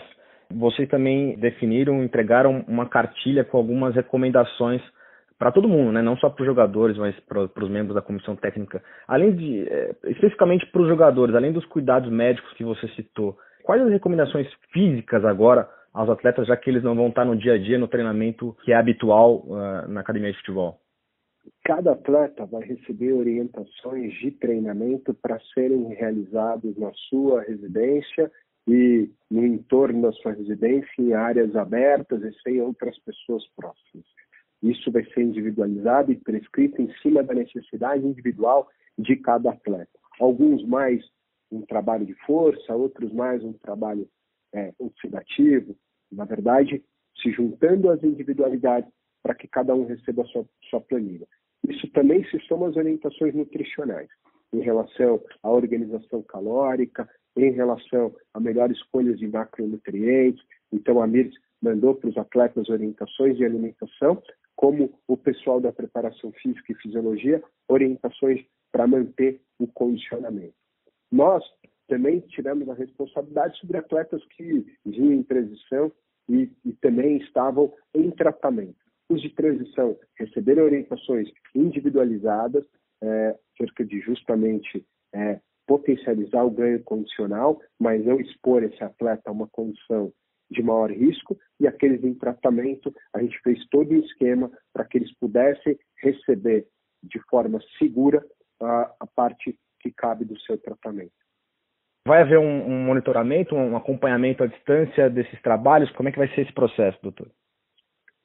vocês 0.50 0.88
também 0.90 1.38
definiram, 1.38 2.04
entregaram 2.04 2.64
uma 2.68 2.88
cartilha 2.88 3.44
com 3.44 3.58
algumas 3.58 3.94
recomendações 3.94 4.82
para 5.38 5.52
todo 5.52 5.68
mundo, 5.68 5.92
né? 5.92 6.02
não 6.02 6.16
só 6.18 6.30
para 6.30 6.44
os 6.44 6.48
jogadores, 6.48 6.98
mas 6.98 7.20
para 7.22 7.42
os 7.44 7.70
membros 7.70 7.96
da 7.96 8.02
comissão 8.02 8.36
técnica. 8.36 8.82
Além 9.08 9.36
de, 9.36 9.68
é, 9.68 9.96
especificamente 10.06 10.66
para 10.68 10.82
os 10.82 10.88
jogadores, 10.88 11.36
além 11.36 11.52
dos 11.52 11.66
cuidados 11.66 12.12
médicos 12.12 12.54
que 12.54 12.64
você 12.64 12.88
citou, 12.90 13.36
quais 13.64 13.82
as 13.82 13.92
recomendações 13.92 14.48
físicas 14.72 15.24
agora 15.26 15.70
aos 15.94 16.10
atletas, 16.10 16.48
já 16.48 16.56
que 16.56 16.70
eles 16.70 16.84
não 16.84 16.96
vão 16.96 17.10
estar 17.10 17.26
no 17.26 17.36
dia 17.36 17.54
a 17.54 17.58
dia 17.58 17.78
no 17.78 17.88
treinamento 17.88 18.56
que 18.64 18.72
é 18.72 18.76
habitual 18.76 19.44
uh, 19.46 19.88
na 19.88 20.02
academia 20.02 20.32
de 20.32 20.38
futebol? 20.38 20.80
Cada 21.64 21.94
atleta 21.94 22.46
vai 22.46 22.64
receber 22.64 23.14
orientações 23.14 24.14
de 24.14 24.32
treinamento 24.32 25.14
para 25.14 25.40
serem 25.54 25.88
realizados 25.90 26.78
na 26.78 26.92
sua 27.10 27.42
residência 27.42 28.32
e 28.68 29.10
no 29.30 29.46
entorno 29.46 30.04
da 30.04 30.12
sua 30.14 30.34
residência, 30.34 30.90
em 31.00 31.14
áreas 31.14 31.56
abertas 31.56 32.22
e 32.22 32.32
sem 32.42 32.62
outras 32.62 32.98
pessoas 33.00 33.44
próximas. 33.56 34.06
Isso 34.62 34.92
vai 34.92 35.04
ser 35.06 35.22
individualizado 35.22 36.12
e 36.12 36.16
prescrito 36.16 36.82
em 36.82 36.94
cima 37.02 37.24
da 37.24 37.34
necessidade 37.34 38.06
individual 38.06 38.70
de 38.98 39.16
cada 39.16 39.50
atleta. 39.50 39.90
Alguns 40.20 40.64
mais 40.68 41.04
um 41.52 41.62
trabalho 41.62 42.06
de 42.06 42.14
força, 42.26 42.76
outros 42.76 43.12
mais 43.14 43.44
um 43.44 43.54
trabalho 43.54 44.08
é, 44.54 44.74
oxidativo. 44.80 45.76
Na 46.12 46.26
verdade, 46.26 46.84
se 47.22 47.32
juntando 47.32 47.90
as 47.90 48.04
individualidades 48.04 48.90
para 49.22 49.36
que 49.36 49.48
cada 49.48 49.76
um 49.76 49.86
receba 49.86 50.24
a 50.24 50.26
sua, 50.26 50.46
sua 50.70 50.82
planilha. 50.82 51.28
Isso 51.68 51.88
também 51.92 52.24
se 52.26 52.40
soma 52.48 52.70
às 52.70 52.76
orientações 52.76 53.36
nutricionais, 53.36 54.10
em 54.52 54.62
relação 54.62 55.22
à 55.44 55.52
organização 55.52 56.24
calórica, 56.24 57.08
em 57.38 57.52
relação 57.52 58.14
a 58.34 58.40
melhores 58.40 58.78
escolhas 58.78 59.20
de 59.20 59.28
macronutrientes. 59.28 60.44
Então, 60.72 61.02
a 61.02 61.08
MIRS 61.08 61.34
mandou 61.62 61.96
para 61.96 62.10
os 62.10 62.18
atletas 62.18 62.68
orientações 62.70 63.38
de 63.38 63.46
alimentação, 63.46 64.22
como 64.56 65.00
o 65.08 65.16
pessoal 65.16 65.62
da 65.62 65.72
preparação 65.72 66.32
física 66.34 66.72
e 66.72 66.76
fisiologia, 66.76 67.42
orientações 67.68 68.44
para 68.72 68.88
manter 68.88 69.42
o 69.60 69.68
condicionamento. 69.68 70.61
Nós 71.12 71.44
também 71.88 72.22
tivemos 72.22 72.70
a 72.70 72.74
responsabilidade 72.74 73.60
sobre 73.60 73.78
atletas 73.78 74.24
que 74.28 74.66
vinham 74.86 75.14
em 75.14 75.24
transição 75.24 75.92
e, 76.30 76.50
e 76.64 76.74
também 76.74 77.18
estavam 77.18 77.74
em 77.94 78.10
tratamento. 78.12 78.78
Os 79.10 79.22
de 79.22 79.30
transição 79.32 79.98
receberam 80.18 80.64
orientações 80.64 81.30
individualizadas, 81.54 82.64
é, 83.04 83.38
cerca 83.58 83.84
de 83.84 84.00
justamente 84.00 84.86
é, 85.14 85.42
potencializar 85.68 86.44
o 86.44 86.52
ganho 86.52 86.82
condicional, 86.84 87.60
mas 87.78 88.06
não 88.06 88.20
expor 88.22 88.64
esse 88.64 88.82
atleta 88.82 89.24
a 89.26 89.34
uma 89.34 89.48
condição 89.48 90.14
de 90.50 90.62
maior 90.62 90.92
risco, 90.92 91.38
e 91.60 91.68
aqueles 91.68 92.04
em 92.04 92.14
tratamento, 92.14 92.94
a 93.14 93.22
gente 93.22 93.38
fez 93.42 93.66
todo 93.68 93.92
o 93.92 94.06
esquema 94.06 94.52
para 94.74 94.86
que 94.86 94.98
eles 94.98 95.14
pudessem 95.18 95.78
receber 96.02 96.68
de 97.04 97.20
forma 97.30 97.60
segura 97.78 98.26
a, 98.62 98.96
a 99.00 99.08
parte 99.08 99.58
que 99.82 99.92
cabe 99.92 100.26
do 100.26 100.40
seu 100.42 100.58
tratamento. 100.58 101.12
Vai 102.08 102.22
haver 102.22 102.40
um, 102.40 102.68
um, 102.68 102.86
monitoramento, 102.86 103.56
um 103.56 103.78
acompanhamento 103.78 104.44
à 104.44 104.48
distância 104.48 105.10
desses 105.10 105.40
trabalhos? 105.42 105.92
Como 105.92 106.10
é 106.10 106.12
que 106.12 106.18
vai 106.18 106.28
ser 106.34 106.42
esse 106.42 106.54
processo, 106.54 106.98
doutor? 107.02 107.30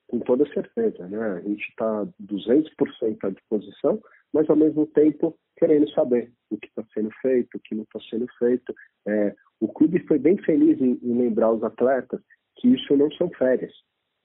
Com 0.09 0.21
toda 0.21 0.51
certeza, 0.53 1.07
né? 1.09 1.33
A 1.33 1.41
gente 1.41 1.69
está 1.69 2.07
200% 2.23 3.25
à 3.25 3.31
disposição, 3.31 4.01
mas 4.33 4.49
ao 4.49 4.57
mesmo 4.57 4.87
tempo 4.87 5.37
querendo 5.57 5.91
saber 5.91 6.33
o 6.51 6.59
que 6.59 6.69
está 6.69 6.85
sendo 6.95 7.11
feito, 7.21 7.57
o 7.57 7.61
que 7.61 7.75
não 7.75 7.83
está 7.83 7.99
sendo 8.11 8.27
feito. 8.39 8.75
É, 9.07 9.35
o 9.61 9.69
clube 9.69 10.07
foi 10.07 10.19
bem 10.19 10.37
feliz 10.39 10.81
em, 10.81 10.99
em, 11.03 11.19
lembrar 11.19 11.53
os 11.53 11.63
atletas 11.65 12.21
que 12.57 12.69
isso 12.69 12.97
não 12.97 13.11
são 13.13 13.29
férias, 13.31 13.73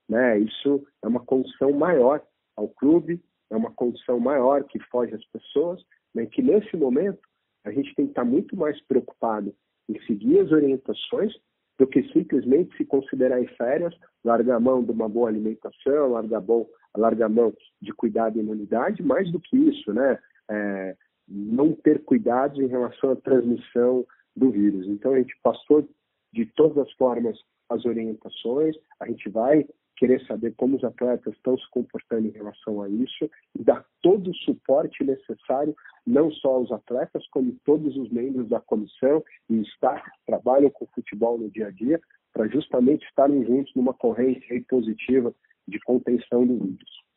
né? 0.08 0.40
Isso 0.40 0.86
é 1.04 1.08
uma 1.08 1.24
condição 1.26 1.72
maior 1.72 2.22
ao 2.56 2.70
clube, 2.70 3.22
é 3.50 3.56
uma 3.56 3.72
condição 3.72 4.20
maior 4.20 4.64
que 4.64 4.80
foge 4.90 5.14
às 5.14 5.26
pessoas, 5.26 5.82
né? 6.14 6.26
Que 6.26 6.42
nesse 6.42 6.76
momento 6.76 7.20
a 7.64 7.72
gente 7.72 7.94
tem 7.96 8.06
que 8.06 8.12
estar 8.12 8.26
muito 8.26 8.56
mais 8.56 8.82
preocupado 8.86 9.54
em 9.90 10.00
seguir 10.06 10.40
as 10.40 10.52
orientações 10.52 11.34
do 11.78 11.88
que 11.88 12.04
simplesmente 12.12 12.76
se 12.78 12.86
considerar 12.86 13.42
em 13.42 13.48
férias, 13.56 13.94
largar 14.24 14.58
a 14.58 14.60
mão 14.60 14.84
de 14.84 14.92
uma 14.92 15.10
boa 15.10 15.30
alimentação, 15.30 16.12
largar, 16.12 16.42
bom, 16.42 16.68
largar 16.96 17.26
a 17.26 17.30
mão 17.30 17.54
de 17.82 17.92
cuidado 17.94 18.38
e 18.38 18.42
imunidade, 18.42 19.02
mais 19.02 19.32
do 19.32 19.40
que 19.40 19.58
isso, 19.58 19.92
né? 19.94 20.20
É, 20.50 20.96
não 21.28 21.74
ter 21.74 22.04
cuidado 22.04 22.62
em 22.62 22.68
relação 22.68 23.12
à 23.12 23.16
transmissão 23.16 24.06
do 24.36 24.52
vírus. 24.52 24.88
Então 24.88 25.14
a 25.14 25.18
gente 25.18 25.36
passou 25.42 25.88
de 26.34 26.46
todas 26.46 26.78
as 26.78 26.92
formas 26.94 27.38
as 27.70 27.86
orientações, 27.86 28.76
a 29.00 29.08
gente 29.08 29.30
vai 29.30 29.66
querer 30.02 30.26
saber 30.26 30.56
como 30.56 30.78
os 30.78 30.84
atletas 30.84 31.32
estão 31.36 31.56
se 31.56 31.70
comportando 31.70 32.28
em 32.28 32.32
relação 32.32 32.82
a 32.82 32.90
isso 32.90 33.30
e 33.56 33.64
dar 33.64 33.86
todo 34.02 34.32
o 34.32 34.36
suporte 34.36 35.04
necessário, 35.04 35.76
não 36.08 36.32
só 36.32 36.56
aos 36.56 36.72
atletas, 36.72 37.24
como 37.28 37.56
todos 37.64 37.96
os 37.96 38.10
membros 38.10 38.50
da 38.50 38.60
comissão 38.60 39.24
e 39.48 39.62
staff 39.62 40.04
que 40.04 40.26
trabalham 40.26 40.72
com 40.72 40.88
futebol 40.88 41.38
no 41.38 41.52
dia 41.52 41.68
a 41.68 41.72
dia, 41.72 42.02
para 42.34 42.48
justamente 42.48 43.06
estarem 43.06 43.46
juntos 43.46 43.72
numa 43.76 43.94
corrente 43.94 44.60
positiva 44.68 45.32
de 45.68 45.80
contenção 45.82 46.48
do 46.48 46.58
vírus. 46.58 47.11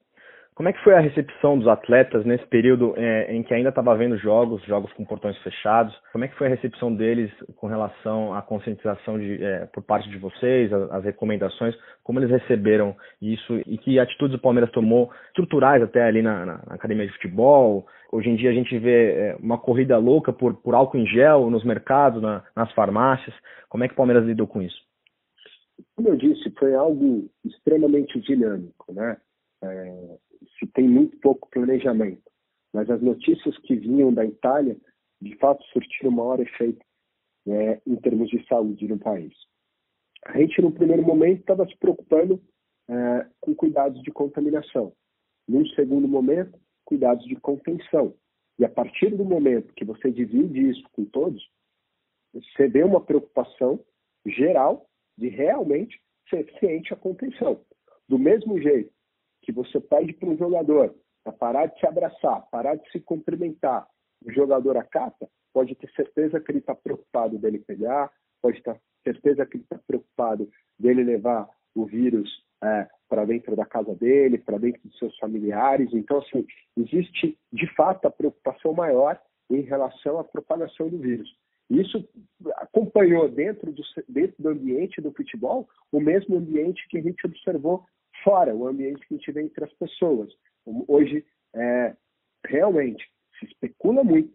Como 0.57 0.69
é 0.69 0.73
que 0.73 0.83
foi 0.85 0.95
a 0.95 1.01
recepção 1.01 1.59
dos 1.59 1.67
atletas 1.67 2.25
nesse 2.25 2.47
período 2.47 2.95
é, 2.97 3.35
em 3.35 3.43
que 3.43 3.53
ainda 3.53 3.71
estava 3.71 3.91
havendo 3.91 4.17
jogos, 4.17 4.63
jogos 4.63 4.93
com 4.93 5.05
portões 5.05 5.37
fechados? 5.39 5.93
Como 6.13 6.25
é 6.25 6.29
que 6.29 6.37
foi 6.37 6.47
a 6.47 6.51
recepção 6.51 6.95
deles 6.95 7.29
com 7.57 7.67
relação 7.67 8.33
à 8.33 8.41
conscientização 8.41 9.19
de, 9.19 9.43
é, 9.43 9.67
por 9.67 9.83
parte 9.83 10.09
de 10.09 10.17
vocês, 10.17 10.73
as, 10.73 11.03
recomendações? 11.03 11.75
Como 12.05 12.21
eles 12.21 12.31
receberam 12.31 12.95
isso 13.21 13.61
e 13.67 13.77
que 13.77 13.99
atitudes 13.99 14.37
o 14.37 14.41
Palmeiras 14.41 14.71
tomou, 14.71 15.11
estruturais 15.27 15.83
até 15.83 16.05
ali 16.05 16.23
na, 16.23 16.47
na, 16.47 16.63
na 16.65 16.75
academia 16.77 17.05
de 17.05 17.13
futebol? 17.15 17.85
Hoje 18.13 18.31
em 18.31 18.37
dia 18.37 18.51
a 18.51 18.55
gente 18.55 18.79
vê 18.79 19.11
é, 19.11 19.37
uma 19.41 19.59
corrida 19.59 19.99
louca 19.99 20.33
por, 20.33 20.55
por 20.55 20.77
álcool 20.77 20.99
em 20.99 21.07
gel 21.07 21.51
nos 21.51 21.65
mercados, 21.65 22.23
na, 22.23 22.45
nas 22.55 22.71
farmácias. 22.75 23.35
Como 23.69 23.83
é 23.83 23.89
que 23.89 23.95
o 23.95 23.97
Palmeiras 23.97 24.25
lidou 24.25 24.47
com 24.47 24.63
isso? 24.63 24.81
Como 25.97 26.11
eu 26.11 26.17
disse, 26.17 26.49
foi 26.57 26.77
algo 26.77 27.29
extremamente 27.45 28.21
dinâmico, 28.21 28.93
né? 28.93 29.17
É, 29.65 30.17
tem 30.67 30.89
muito 30.89 31.19
pouco 31.19 31.49
planejamento. 31.51 32.23
Mas 32.73 32.91
as 32.91 33.01
notícias 33.01 33.57
que 33.59 33.77
vinham 33.77 34.13
da 34.13 34.25
Itália, 34.25 34.77
de 35.21 35.37
fato, 35.37 35.63
surtiram 35.73 36.11
maior 36.11 36.41
efeito 36.41 36.85
né, 37.47 37.81
em 37.87 37.97
termos 37.97 38.29
de 38.29 38.45
saúde 38.47 38.89
no 38.89 38.99
país. 38.99 39.33
A 40.25 40.39
gente, 40.39 40.61
no 40.63 40.73
primeiro 40.73 41.03
momento, 41.03 41.41
estava 41.41 41.67
se 41.67 41.77
preocupando 41.77 42.41
é, 42.89 43.27
com 43.41 43.55
cuidados 43.55 44.03
de 44.03 44.11
contaminação. 44.11 44.93
Num 45.47 45.67
segundo 45.69 46.09
momento, 46.09 46.59
cuidados 46.85 47.25
de 47.27 47.37
contenção. 47.37 48.15
E 48.59 48.65
a 48.65 48.69
partir 48.69 49.15
do 49.15 49.25
momento 49.25 49.75
que 49.75 49.85
você 49.85 50.11
divide 50.11 50.71
isso 50.71 50.83
com 50.93 51.05
todos, 51.05 51.43
você 52.33 52.69
vê 52.69 52.83
uma 52.83 53.01
preocupação 53.01 53.81
geral 54.27 54.89
de 55.17 55.29
realmente 55.29 56.01
ser 56.29 56.41
eficiente 56.41 56.93
a 56.93 56.97
contenção. 56.97 57.61
Do 58.09 58.19
mesmo 58.19 58.61
jeito 58.61 58.94
que 59.45 59.53
você 59.53 59.81
pede 59.81 60.13
para 60.15 60.29
um 60.29 60.37
jogador 60.37 60.95
para 61.23 61.33
parar 61.33 61.67
de 61.67 61.79
se 61.79 61.87
abraçar, 61.87 62.47
parar 62.51 62.75
de 62.77 62.91
se 62.91 63.01
cumprimentar, 63.01 63.87
o 64.25 64.31
jogador 64.33 64.77
acata, 64.77 65.29
pode 65.53 65.75
ter 65.75 65.91
certeza 65.93 66.41
que 66.41 66.51
ele 66.51 66.59
está 66.59 66.75
preocupado 66.75 67.39
dele 67.39 67.59
pegar, 67.59 68.11
pode 68.43 68.63
ter 68.63 68.79
certeza 69.03 69.47
que 69.47 69.57
ele 69.57 69.65
está 69.65 69.79
preocupado 69.87 70.49
dele 70.79 71.03
levar 71.03 71.49
o 71.75 71.87
vírus 71.87 72.45
é, 72.63 72.89
para 73.09 73.25
dentro 73.25 73.55
da 73.57 73.65
casa 73.65 73.95
dele, 73.95 74.39
para 74.39 74.59
dentro 74.59 74.81
dos 74.85 74.99
seus 74.99 75.17
familiares. 75.19 75.93
Então, 75.93 76.19
assim, 76.19 76.47
existe 76.77 77.39
de 77.53 77.75
fato 77.75 78.07
a 78.07 78.11
preocupação 78.11 78.73
maior 78.73 79.21
em 79.51 79.61
relação 79.61 80.19
à 80.19 80.25
propagação 80.25 80.89
do 80.89 80.99
vírus. 80.99 81.29
Isso 81.71 82.07
acompanhou 82.57 83.29
dentro 83.29 83.73
do, 83.73 83.83
dentro 84.09 84.43
do 84.43 84.49
ambiente 84.51 85.01
do 85.01 85.13
futebol 85.13 85.69
o 85.91 86.01
mesmo 86.01 86.37
ambiente 86.37 86.87
que 86.89 86.99
a 86.99 87.03
gente 87.03 87.27
observou 87.27 87.85
fora, 88.23 88.55
o 88.55 88.67
ambiente 88.67 89.07
que 89.07 89.15
a 89.15 89.17
gente 89.17 89.33
vê 89.33 89.43
entre 89.43 89.65
as 89.65 89.73
pessoas. 89.75 90.31
Hoje, 90.67 91.25
é, 91.55 91.97
realmente, 92.47 93.05
se 93.39 93.47
especula 93.47 94.05
muito, 94.05 94.33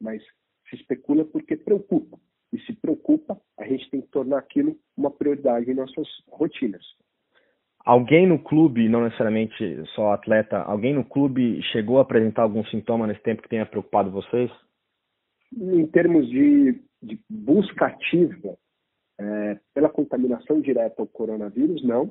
mas 0.00 0.22
se 0.68 0.76
especula 0.76 1.24
porque 1.24 1.56
preocupa. 1.56 2.18
E 2.52 2.60
se 2.60 2.72
preocupa, 2.74 3.40
a 3.58 3.66
gente 3.66 3.90
tem 3.90 4.00
que 4.00 4.08
tornar 4.08 4.38
aquilo 4.38 4.78
uma 4.96 5.10
prioridade 5.10 5.70
em 5.70 5.74
nossas 5.74 6.08
rotinas. 6.28 6.84
Alguém 7.84 8.26
no 8.26 8.38
clube, 8.38 8.88
não 8.88 9.04
necessariamente 9.04 9.84
só 9.94 10.12
atleta, 10.12 10.58
alguém 10.58 10.94
no 10.94 11.04
clube 11.04 11.62
chegou 11.70 11.98
a 11.98 12.02
apresentar 12.02 12.42
algum 12.42 12.64
sintoma 12.64 13.06
nesse 13.06 13.22
tempo 13.22 13.42
que 13.42 13.48
tenha 13.48 13.66
preocupado 13.66 14.10
vocês? 14.10 14.50
Em 15.52 15.86
termos 15.86 16.28
de, 16.28 16.82
de 17.00 17.20
busca 17.30 17.86
ativa 17.86 18.58
é, 19.20 19.60
pela 19.72 19.88
contaminação 19.88 20.60
direta 20.60 21.00
ao 21.00 21.06
coronavírus, 21.06 21.84
não. 21.84 22.10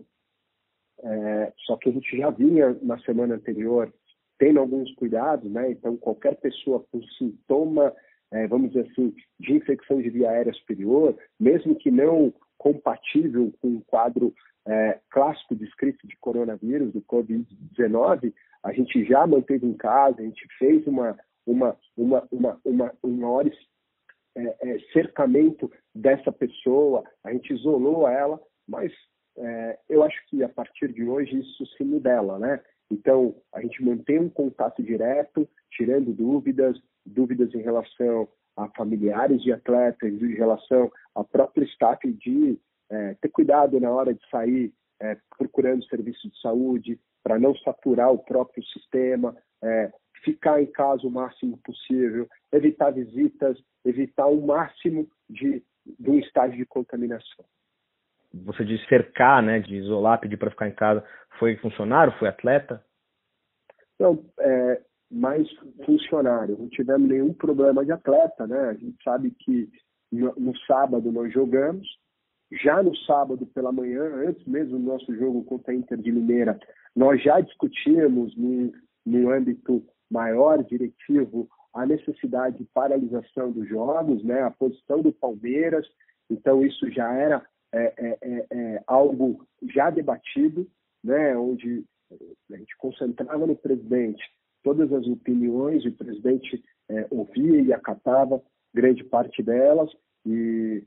É, 1.03 1.53
só 1.65 1.75
que 1.77 1.89
a 1.89 1.91
gente 1.91 2.17
já 2.17 2.29
vinha 2.29 2.77
na 2.81 2.97
semana 2.99 3.35
anterior 3.35 3.93
tendo 4.37 4.59
alguns 4.59 4.93
cuidados, 4.95 5.49
né? 5.51 5.71
Então, 5.71 5.95
qualquer 5.97 6.35
pessoa 6.35 6.85
com 6.91 7.01
sintoma, 7.17 7.93
é, 8.31 8.47
vamos 8.47 8.71
dizer 8.71 8.89
assim, 8.91 9.13
de 9.39 9.53
infecção 9.53 10.01
de 10.01 10.09
via 10.09 10.29
aérea 10.29 10.53
superior, 10.53 11.17
mesmo 11.39 11.75
que 11.75 11.89
não 11.89 12.33
compatível 12.57 13.53
com 13.61 13.67
um 13.69 13.81
quadro 13.81 14.33
é, 14.67 14.99
clássico 15.09 15.55
descrito 15.55 16.07
de 16.07 16.17
coronavírus, 16.17 16.91
do 16.91 17.01
Covid-19, 17.01 18.33
a 18.63 18.73
gente 18.73 19.05
já 19.05 19.25
manteve 19.27 19.65
em 19.65 19.73
casa, 19.73 20.19
a 20.19 20.23
gente 20.23 20.45
fez 20.57 20.85
uma, 20.87 21.15
uma, 21.45 21.77
uma, 21.95 22.27
uma, 22.31 22.59
uma, 22.65 22.93
um 23.03 23.11
maior 23.17 23.45
é, 24.35 24.55
é, 24.61 24.79
cercamento 24.91 25.71
dessa 25.93 26.31
pessoa, 26.31 27.03
a 27.23 27.31
gente 27.31 27.53
isolou 27.53 28.07
ela, 28.07 28.41
mas 28.67 28.91
é, 29.38 29.80
eu 29.89 30.04
acho 30.04 30.18
que 30.27 30.44
a 30.44 30.50
partir 30.50 30.92
de 30.94 31.04
hoje 31.04 31.39
isso 31.39 31.65
se 31.75 31.84
modela, 31.84 32.39
né? 32.39 32.62
Então, 32.89 33.36
a 33.54 33.62
gente 33.62 33.84
mantém 33.84 34.20
um 34.20 34.30
contato 34.30 34.82
direto, 34.84 35.48
tirando 35.72 36.13
dúvidas, 36.13 36.77
dúvidas 37.06 37.54
em 37.54 37.62
relação 37.62 38.27
a 38.56 38.70
familiares 38.70 39.42
de 39.42 39.51
atletas, 39.51 40.13
em 40.13 40.34
relação 40.34 40.92
ao 41.13 41.25
próprio 41.25 41.65
staff 41.65 42.12
de 42.13 42.58
é, 42.89 43.15
ter 43.15 43.30
cuidado 43.30 43.80
na 43.80 43.92
hora 43.92 44.13
de 44.13 44.30
sair 44.30 44.74
é, 45.01 45.18
procurando 45.38 45.86
serviço 45.86 46.30
de 46.30 46.39
saúde, 46.39 47.00
para 47.24 47.39
não 47.39 47.56
saturar 47.58 48.12
o 48.12 48.20
próprio 48.20 48.63
sistema, 48.65 49.36
é, 49.62 49.92
ficar 50.24 50.62
em 50.62 50.68
casa 50.68 51.06
o 51.08 51.12
máximo 51.12 51.58
possível, 51.58 52.27
evitar 52.51 52.92
visitas, 52.92 53.58
evitar 53.84 54.27
o 54.27 54.46
máximo 54.46 55.08
de, 55.30 55.63
de 56.00 56.10
um 56.10 56.20
estágio 56.20 56.58
de 56.58 56.65
contaminação. 56.65 57.46
Você 58.44 58.65
disse 58.65 58.86
cercar, 58.88 59.42
né, 59.42 59.60
de 59.60 59.75
isolar, 59.75 60.20
pedir 60.20 60.38
para 60.38 60.51
ficar 60.51 60.68
em 60.68 60.75
casa. 60.75 61.04
Foi 61.39 61.56
funcionário? 61.58 62.13
Foi 62.20 62.27
atleta? 62.27 62.84
Não, 64.00 64.25
é, 64.39 64.82
mais 65.10 65.48
funcionário. 65.86 66.58
Não 66.58 66.68
tivemos 66.70 67.08
nenhum 67.08 67.34
problema 67.34 67.86
de 67.86 67.92
atleta, 67.92 68.46
né? 68.46 68.70
A 68.70 68.74
gente 68.74 69.01
sabe 69.04 69.32
que 69.32 69.70
no, 70.12 70.34
no 70.38 70.58
sábado 70.60 71.12
nós 71.12 71.32
jogamos, 71.32 71.88
já 72.51 72.82
no 72.84 72.96
sábado 72.98 73.46
pela 73.48 73.72
manhã, 73.72 74.04
antes 74.27 74.46
mesmo 74.46 74.77
do 74.77 74.86
nosso 74.86 75.15
jogo 75.15 75.44
contra 75.46 75.72
a 75.72 75.75
Inter 75.75 75.98
de 75.98 76.12
Limeira, 76.12 76.60
nós 76.96 77.22
já 77.22 77.39
discutimos 77.39 78.36
no 79.06 79.32
âmbito 79.32 79.84
maior 80.10 80.63
diretivo 80.63 81.48
a 81.74 81.86
necessidade 81.86 82.58
de 82.58 82.65
paralisação 82.74 83.51
dos 83.51 83.68
jogos, 83.68 84.24
né, 84.24 84.42
a 84.44 84.51
posição 84.51 85.01
do 85.01 85.12
Palmeiras, 85.12 85.86
então 86.30 86.65
isso 86.65 86.89
já 86.92 87.12
era 87.13 87.46
é, 87.75 87.94
é, 87.98 88.17
é, 88.22 88.48
é 88.51 88.84
algo 88.88 89.46
já 89.74 89.89
debatido, 89.89 90.67
né, 91.03 91.36
onde 91.38 91.84
a 92.51 92.58
gente 92.58 92.77
concentrava 92.77 93.46
no 93.46 93.55
presidente 93.55 94.24
todas 94.63 94.91
as 94.91 95.05
opiniões, 95.08 95.86
o 95.86 95.91
presidente 95.91 96.63
é, 96.89 97.08
ouvia 97.12 97.62
e 97.62 97.74
acatava 97.74 98.41
grande 98.74 99.03
parte 99.03 99.44
delas, 99.44 99.91
e 100.25 100.84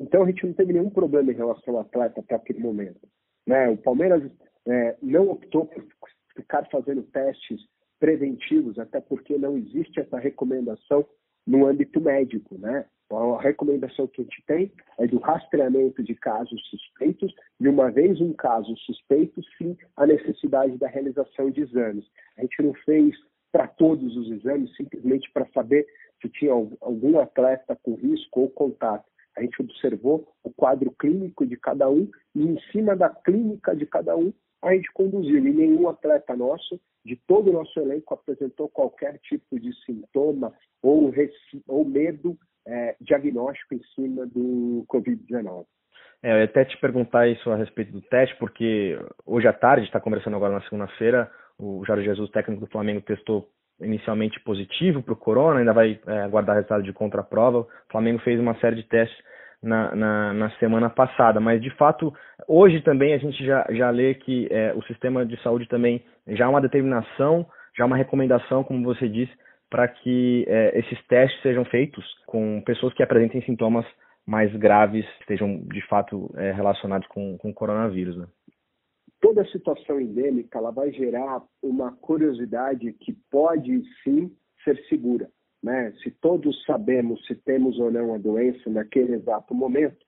então 0.00 0.22
a 0.22 0.26
gente 0.26 0.44
não 0.46 0.52
teve 0.52 0.72
nenhum 0.72 0.90
problema 0.90 1.32
em 1.32 1.36
relação 1.36 1.74
ao 1.74 1.80
atleta 1.80 2.20
até 2.20 2.34
aquele 2.34 2.60
momento. 2.60 3.00
Né? 3.46 3.68
O 3.68 3.76
Palmeiras 3.76 4.30
é, 4.66 4.96
não 5.02 5.30
optou 5.30 5.66
por 5.66 5.84
ficar 6.36 6.68
fazendo 6.70 7.02
testes 7.04 7.60
preventivos, 7.98 8.78
até 8.78 9.00
porque 9.00 9.38
não 9.38 9.56
existe 9.56 10.00
essa 10.00 10.18
recomendação 10.18 11.06
no 11.46 11.66
âmbito 11.66 12.00
médico, 12.00 12.58
né? 12.58 12.86
A 13.10 13.40
recomendação 13.40 14.06
que 14.06 14.22
a 14.22 14.24
gente 14.24 14.42
tem 14.46 14.72
é 14.98 15.06
do 15.06 15.18
rastreamento 15.18 16.02
de 16.02 16.14
casos 16.14 16.60
suspeitos 16.68 17.34
e 17.60 17.68
uma 17.68 17.90
vez 17.90 18.20
um 18.20 18.32
caso 18.32 18.74
suspeito, 18.78 19.40
sim, 19.58 19.76
a 19.96 20.06
necessidade 20.06 20.78
da 20.78 20.88
realização 20.88 21.50
de 21.50 21.60
exames. 21.60 22.04
A 22.36 22.40
gente 22.40 22.62
não 22.62 22.72
fez 22.84 23.14
para 23.52 23.68
todos 23.68 24.16
os 24.16 24.30
exames 24.32 24.74
simplesmente 24.76 25.30
para 25.32 25.46
saber 25.52 25.86
se 26.20 26.28
tinha 26.28 26.52
algum 26.52 27.18
atleta 27.20 27.78
com 27.82 27.94
risco 27.94 28.40
ou 28.40 28.50
contato. 28.50 29.04
A 29.36 29.42
gente 29.42 29.60
observou 29.60 30.26
o 30.42 30.50
quadro 30.52 30.90
clínico 30.92 31.46
de 31.46 31.56
cada 31.56 31.88
um 31.90 32.10
e 32.34 32.42
em 32.42 32.58
cima 32.72 32.96
da 32.96 33.10
clínica 33.10 33.76
de 33.76 33.86
cada 33.86 34.16
um 34.16 34.32
a 34.62 34.74
gente 34.74 34.90
conduziu. 34.92 35.38
E 35.38 35.52
nenhum 35.52 35.88
atleta 35.88 36.34
nosso, 36.34 36.80
de 37.04 37.16
todo 37.26 37.50
o 37.50 37.52
nosso 37.52 37.78
elenco, 37.78 38.14
apresentou 38.14 38.68
qualquer 38.68 39.18
tipo 39.18 39.60
de 39.60 39.72
sintoma 39.84 40.52
ou, 40.82 41.12
ou 41.68 41.84
medo 41.84 42.38
é, 42.66 42.96
diagnóstico 43.00 43.74
em 43.74 43.82
cima 43.94 44.26
do 44.26 44.84
Covid-19. 44.88 45.64
É, 46.22 46.32
eu 46.32 46.38
ia 46.38 46.44
até 46.44 46.64
te 46.64 46.76
perguntar 46.78 47.28
isso 47.28 47.50
a 47.50 47.56
respeito 47.56 47.92
do 47.92 48.00
teste, 48.00 48.34
porque 48.36 48.98
hoje 49.26 49.46
à 49.46 49.52
tarde, 49.52 49.86
está 49.86 50.00
conversando 50.00 50.36
agora 50.36 50.54
na 50.54 50.62
segunda-feira, 50.62 51.30
o 51.58 51.84
Jorge 51.86 52.04
Jesus, 52.04 52.30
técnico 52.30 52.64
do 52.64 52.70
Flamengo, 52.70 53.02
testou 53.02 53.48
inicialmente 53.80 54.40
positivo 54.40 55.02
para 55.02 55.12
o 55.12 55.16
corona, 55.16 55.58
ainda 55.58 55.72
vai 55.72 56.00
é, 56.06 56.22
aguardar 56.22 56.56
resultado 56.56 56.82
de 56.82 56.92
contraprova. 56.92 57.58
O 57.58 57.68
Flamengo 57.90 58.20
fez 58.20 58.40
uma 58.40 58.54
série 58.56 58.76
de 58.76 58.84
testes 58.84 59.18
na, 59.62 59.94
na, 59.94 60.32
na, 60.32 60.50
semana 60.58 60.90
passada, 60.90 61.40
mas 61.40 61.60
de 61.60 61.70
fato, 61.70 62.12
hoje 62.46 62.80
também 62.82 63.14
a 63.14 63.18
gente 63.18 63.44
já, 63.44 63.66
já 63.70 63.90
lê 63.90 64.14
que 64.14 64.48
é, 64.50 64.72
o 64.74 64.82
sistema 64.82 65.24
de 65.24 65.40
saúde 65.42 65.66
também 65.68 66.04
já 66.28 66.46
há 66.46 66.50
uma 66.50 66.60
determinação, 66.60 67.46
já 67.76 67.84
há 67.84 67.86
uma 67.86 67.96
recomendação, 67.96 68.62
como 68.62 68.84
você 68.84 69.08
disse, 69.08 69.32
para 69.70 69.88
que 69.88 70.44
é, 70.48 70.78
esses 70.78 71.04
testes 71.06 71.40
sejam 71.42 71.64
feitos 71.64 72.04
com 72.26 72.62
pessoas 72.64 72.94
que 72.94 73.02
apresentem 73.02 73.42
sintomas 73.42 73.86
mais 74.26 74.54
graves, 74.56 75.04
estejam 75.20 75.58
de 75.64 75.80
fato 75.86 76.32
é, 76.36 76.52
relacionados 76.52 77.06
com, 77.08 77.36
com 77.38 77.50
o 77.50 77.54
coronavírus. 77.54 78.16
Né? 78.16 78.26
toda 79.24 79.42
situação 79.46 79.98
endêmica 79.98 80.58
ela 80.58 80.70
vai 80.70 80.92
gerar 80.92 81.42
uma 81.62 81.92
curiosidade 81.92 82.92
que 82.92 83.14
pode 83.30 83.82
sim 84.02 84.30
ser 84.62 84.78
segura. 84.86 85.30
Né? 85.62 85.94
Se 86.02 86.10
todos 86.10 86.62
sabemos 86.66 87.26
se 87.26 87.34
temos 87.34 87.78
ou 87.78 87.90
não 87.90 88.14
a 88.14 88.18
doença 88.18 88.68
naquele 88.68 89.14
exato 89.14 89.54
momento, 89.54 90.04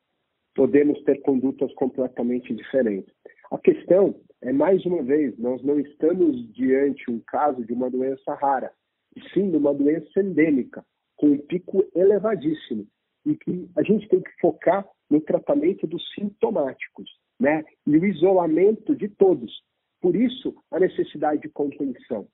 podemos 0.55 1.03
ter 1.05 1.23
condutas 1.23 1.73
completamente 1.77 2.55
diferentes. 2.55 3.11
A 3.51 3.57
questão 3.57 4.21
é, 4.42 4.53
mais 4.53 4.85
uma 4.85 5.03
vez, 5.03 5.38
nós 5.38 5.62
não 5.64 5.81
estamos 5.81 6.53
diante 6.53 7.11
um 7.11 7.19
caso 7.27 7.64
de 7.64 7.73
uma 7.73 7.88
doença 7.88 8.35
rara, 8.35 8.71
sim 9.33 9.50
de 9.50 9.57
uma 9.57 9.74
doença 9.74 10.20
endêmica, 10.20 10.85
com 11.16 11.29
um 11.29 11.38
pico 11.38 11.85
elevadíssimo, 11.94 12.87
e 13.24 13.37
que 13.37 13.68
a 13.76 13.83
gente 13.83 14.09
tem 14.09 14.20
que 14.20 14.31
focar 14.40 14.87
no 15.11 15.20
tratamento 15.20 15.87
dos 15.87 16.02
sintomáticos 16.14 17.09
né? 17.40 17.64
e 17.87 17.96
o 17.96 18.05
isolamento 18.05 18.94
de 18.94 19.09
todos. 19.09 19.52
Por 20.00 20.14
isso, 20.14 20.55
a 20.70 20.79
necessidade 20.79 21.42
de 21.42 21.48
contenção. 21.48 22.29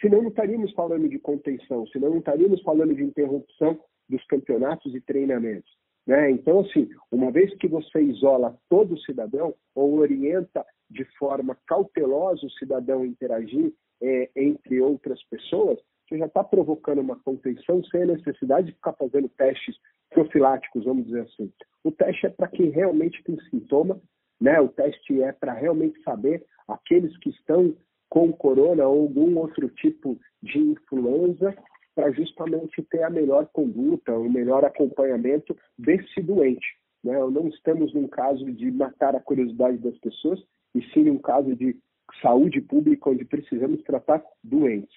Senão 0.00 0.22
não 0.22 0.28
estaríamos 0.28 0.72
falando 0.72 1.08
de 1.08 1.18
contenção, 1.18 1.86
senão 1.88 2.10
não 2.10 2.18
estaríamos 2.18 2.60
falando 2.62 2.94
de 2.94 3.02
interrupção 3.02 3.80
dos 4.08 4.24
campeonatos 4.26 4.94
e 4.94 5.00
treinamentos. 5.00 5.70
Né? 6.06 6.30
Então, 6.30 6.60
assim, 6.60 6.88
uma 7.10 7.32
vez 7.32 7.54
que 7.56 7.66
você 7.66 8.00
isola 8.00 8.56
todo 8.68 8.98
cidadão 9.00 9.54
ou 9.74 9.94
orienta 9.94 10.64
de 10.88 11.04
forma 11.18 11.58
cautelosa 11.66 12.46
o 12.46 12.50
cidadão 12.50 13.04
interagir 13.04 13.72
é, 14.00 14.30
entre 14.36 14.80
outras 14.80 15.22
pessoas, 15.24 15.78
você 16.08 16.18
já 16.18 16.26
está 16.26 16.44
provocando 16.44 17.00
uma 17.00 17.16
contenção 17.16 17.82
sem 17.84 18.02
a 18.02 18.06
necessidade 18.06 18.68
de 18.68 18.74
ficar 18.74 18.92
fazendo 18.92 19.28
testes 19.30 19.76
profiláticos, 20.10 20.84
vamos 20.84 21.06
dizer 21.06 21.22
assim. 21.22 21.52
O 21.82 21.90
teste 21.90 22.26
é 22.26 22.30
para 22.30 22.48
quem 22.48 22.70
realmente 22.70 23.22
tem 23.24 23.38
sintoma 23.50 24.00
né? 24.40 24.60
O 24.60 24.68
teste 24.68 25.22
é 25.22 25.32
para 25.32 25.52
realmente 25.52 26.00
saber 26.02 26.44
aqueles 26.68 27.16
que 27.18 27.30
estão 27.30 27.74
com 28.08 28.32
corona 28.32 28.86
ou 28.86 29.02
algum 29.02 29.36
outro 29.38 29.68
tipo 29.68 30.18
de 30.42 30.58
influenza, 30.58 31.56
para 31.94 32.10
justamente 32.10 32.82
ter 32.90 33.02
a 33.02 33.10
melhor 33.10 33.46
conduta, 33.52 34.12
o 34.12 34.30
melhor 34.30 34.64
acompanhamento 34.64 35.56
desse 35.78 36.20
doente. 36.20 36.66
Né? 37.02 37.14
Não 37.14 37.48
estamos 37.48 37.94
num 37.94 38.06
caso 38.06 38.44
de 38.52 38.70
matar 38.70 39.16
a 39.16 39.20
curiosidade 39.20 39.78
das 39.78 39.96
pessoas, 39.98 40.38
e 40.74 40.82
sim 40.92 41.04
num 41.04 41.18
caso 41.18 41.56
de 41.56 41.74
saúde 42.20 42.60
pública 42.60 43.08
onde 43.08 43.24
precisamos 43.24 43.82
tratar 43.82 44.22
doentes. 44.44 44.94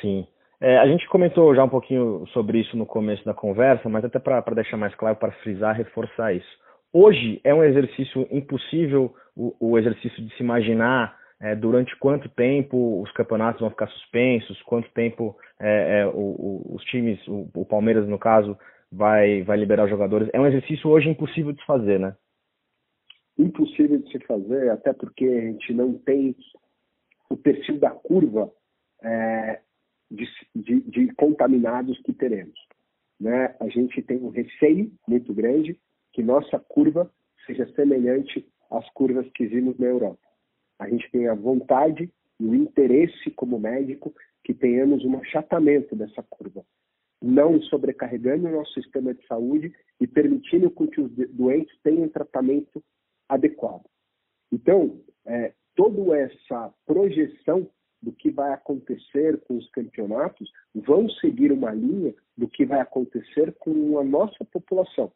Sim. 0.00 0.26
É, 0.60 0.76
a 0.78 0.86
gente 0.86 1.08
comentou 1.08 1.54
já 1.54 1.64
um 1.64 1.68
pouquinho 1.68 2.26
sobre 2.32 2.60
isso 2.60 2.76
no 2.76 2.84
começo 2.84 3.24
da 3.24 3.32
conversa, 3.32 3.88
mas 3.88 4.04
até 4.04 4.18
para 4.18 4.42
deixar 4.54 4.76
mais 4.76 4.94
claro, 4.94 5.16
para 5.16 5.32
frisar, 5.32 5.74
reforçar 5.74 6.34
isso. 6.34 6.60
Hoje 6.92 7.40
é 7.44 7.54
um 7.54 7.64
exercício 7.64 8.26
impossível 8.30 9.14
o, 9.34 9.54
o 9.58 9.78
exercício 9.78 10.22
de 10.22 10.34
se 10.36 10.42
imaginar 10.42 11.18
é, 11.40 11.54
durante 11.54 11.96
quanto 11.96 12.28
tempo 12.28 13.00
os 13.00 13.10
campeonatos 13.12 13.60
vão 13.60 13.70
ficar 13.70 13.88
suspensos, 13.88 14.60
quanto 14.62 14.90
tempo 14.90 15.34
é, 15.58 16.00
é, 16.00 16.06
o, 16.06 16.10
o, 16.10 16.74
os 16.74 16.84
times, 16.84 17.18
o, 17.26 17.64
Palmeiras 17.64 18.06
no 18.06 18.18
caso, 18.18 18.58
vai, 18.92 19.42
vai 19.42 19.56
liberar 19.56 19.84
os 19.84 19.90
jogadores. 19.90 20.28
É 20.32 20.40
um 20.40 20.46
exercício 20.46 20.90
hoje 20.90 21.08
impossível 21.08 21.52
de 21.52 21.60
se 21.60 21.66
fazer, 21.66 21.98
né? 21.98 22.14
Impossível 23.38 23.98
de 23.98 24.10
se 24.10 24.18
fazer, 24.26 24.70
até 24.70 24.92
porque 24.92 25.24
a 25.24 25.40
gente 25.52 25.72
não 25.72 25.94
tem 25.94 26.36
o 27.30 27.36
perfil 27.36 27.78
da 27.78 27.90
curva 27.90 28.52
é, 29.02 29.60
de, 30.10 30.26
de, 30.54 30.80
de 30.80 31.14
contaminados 31.14 31.98
que 32.02 32.12
teremos. 32.12 32.58
Né? 33.18 33.54
A 33.60 33.68
gente 33.68 34.02
tem 34.02 34.18
um 34.18 34.30
receio 34.30 34.90
muito 35.06 35.32
grande 35.32 35.78
que 36.12 36.22
nossa 36.22 36.58
curva 36.58 37.10
seja 37.46 37.70
semelhante 37.74 38.46
às 38.70 38.88
curvas 38.90 39.28
que 39.32 39.46
vimos 39.46 39.78
na 39.78 39.86
Europa. 39.86 40.26
A 40.78 40.88
gente 40.88 41.10
tem 41.10 41.28
a 41.28 41.34
vontade 41.34 42.10
e 42.38 42.44
o 42.44 42.54
interesse 42.54 43.30
como 43.32 43.58
médico 43.58 44.14
que 44.42 44.54
tenhamos 44.54 45.04
um 45.04 45.18
achatamento 45.18 45.94
dessa 45.94 46.22
curva, 46.22 46.64
não 47.22 47.60
sobrecarregando 47.62 48.48
o 48.48 48.52
nosso 48.52 48.72
sistema 48.72 49.12
de 49.12 49.24
saúde 49.26 49.72
e 50.00 50.06
permitindo 50.06 50.70
que 50.70 51.00
os 51.00 51.12
doentes 51.30 51.76
tenham 51.82 52.08
tratamento 52.08 52.82
adequado. 53.28 53.84
Então, 54.50 54.98
é, 55.26 55.52
toda 55.76 56.18
essa 56.18 56.72
projeção 56.86 57.68
do 58.02 58.12
que 58.12 58.30
vai 58.30 58.52
acontecer 58.52 59.40
com 59.42 59.56
os 59.56 59.68
campeonatos 59.70 60.50
vão 60.74 61.08
seguir 61.08 61.52
uma 61.52 61.72
linha 61.72 62.14
do 62.36 62.48
que 62.48 62.64
vai 62.64 62.80
acontecer 62.80 63.52
com 63.58 63.98
a 63.98 64.04
nossa 64.04 64.44
população. 64.44 65.12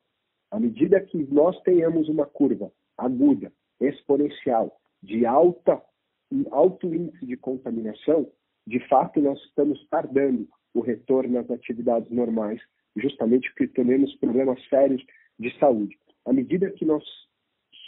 À 0.51 0.61
medida 0.61 1.01
que 1.01 1.25
nós 1.33 1.61
tenhamos 1.63 2.09
uma 2.09 2.27
curva 2.27 2.71
aguda, 2.97 3.53
exponencial, 3.81 4.79
de 5.03 5.27
alta, 5.27 5.83
alto 6.51 6.95
índice 6.95 7.27
de 7.27 7.37
contaminação, 7.37 8.31
de 8.67 8.81
fato 8.89 9.21
nós 9.21 9.39
estamos 9.45 9.85
tardando 9.89 10.49
o 10.73 10.81
retorno 10.81 11.39
às 11.39 11.51
atividades 11.51 12.11
normais, 12.11 12.61
justamente 12.97 13.49
porque 13.51 13.69
temos 13.69 14.15
problemas 14.17 14.63
sérios 14.69 15.05
de 15.39 15.57
saúde. 15.59 15.99
À 16.25 16.33
medida 16.33 16.71
que 16.71 16.85
nós 16.85 17.05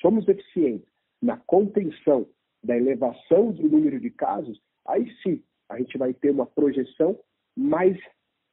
somos 0.01 0.27
eficientes 0.29 0.89
na 1.23 1.37
contenção 1.37 2.27
da 2.63 2.77
elevação 2.77 3.53
do 3.53 3.69
número 3.69 3.99
de 4.01 4.11
casos, 4.11 4.61
aí 4.89 5.11
sim 5.23 5.43
a 5.69 5.79
gente 5.79 5.99
vai 5.99 6.15
ter 6.15 6.31
uma 6.31 6.47
projeção 6.47 7.19
mais 7.57 7.99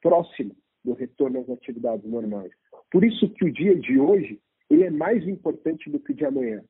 próxima 0.01 0.55
do 0.83 0.93
retorno 0.93 1.39
às 1.39 1.49
atividades 1.49 2.05
normais. 2.09 2.51
Por 2.91 3.03
isso 3.03 3.29
que 3.29 3.45
o 3.45 3.51
dia 3.51 3.75
de 3.75 3.99
hoje 3.99 4.39
ele 4.69 4.83
é 4.83 4.89
mais 4.89 5.27
importante 5.27 5.89
do 5.89 5.99
que 5.99 6.11
o 6.11 6.15
de 6.15 6.25
amanhã. 6.25 6.63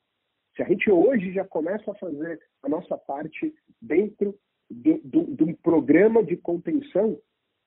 Se 0.56 0.62
a 0.62 0.68
gente 0.68 0.90
hoje 0.92 1.34
já 1.34 1.46
começa 1.46 1.92
a 1.92 1.96
fazer 1.96 2.40
a 2.62 2.70
nossa 2.70 2.98
parte 2.98 3.54
dentro 3.82 4.38
de, 4.70 5.00
de, 5.00 5.24
de 5.36 5.44
um 5.44 5.54
programa 5.56 6.24
de 6.24 6.38
contenção, 6.38 7.20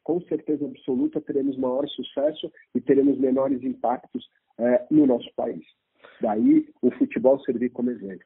com 0.04 0.20
certeza 0.22 0.64
absoluta 0.64 1.20
teremos 1.20 1.56
maior 1.56 1.86
sucesso 1.88 2.52
e 2.74 2.80
teremos 2.80 3.18
menores 3.18 3.62
impactos 3.62 4.28
é, 4.58 4.86
no 4.90 5.06
nosso 5.06 5.28
país. 5.34 5.64
Daí 6.20 6.68
o 6.80 6.90
futebol 6.92 7.40
servir 7.40 7.70
como 7.70 7.90
exemplo. 7.90 8.24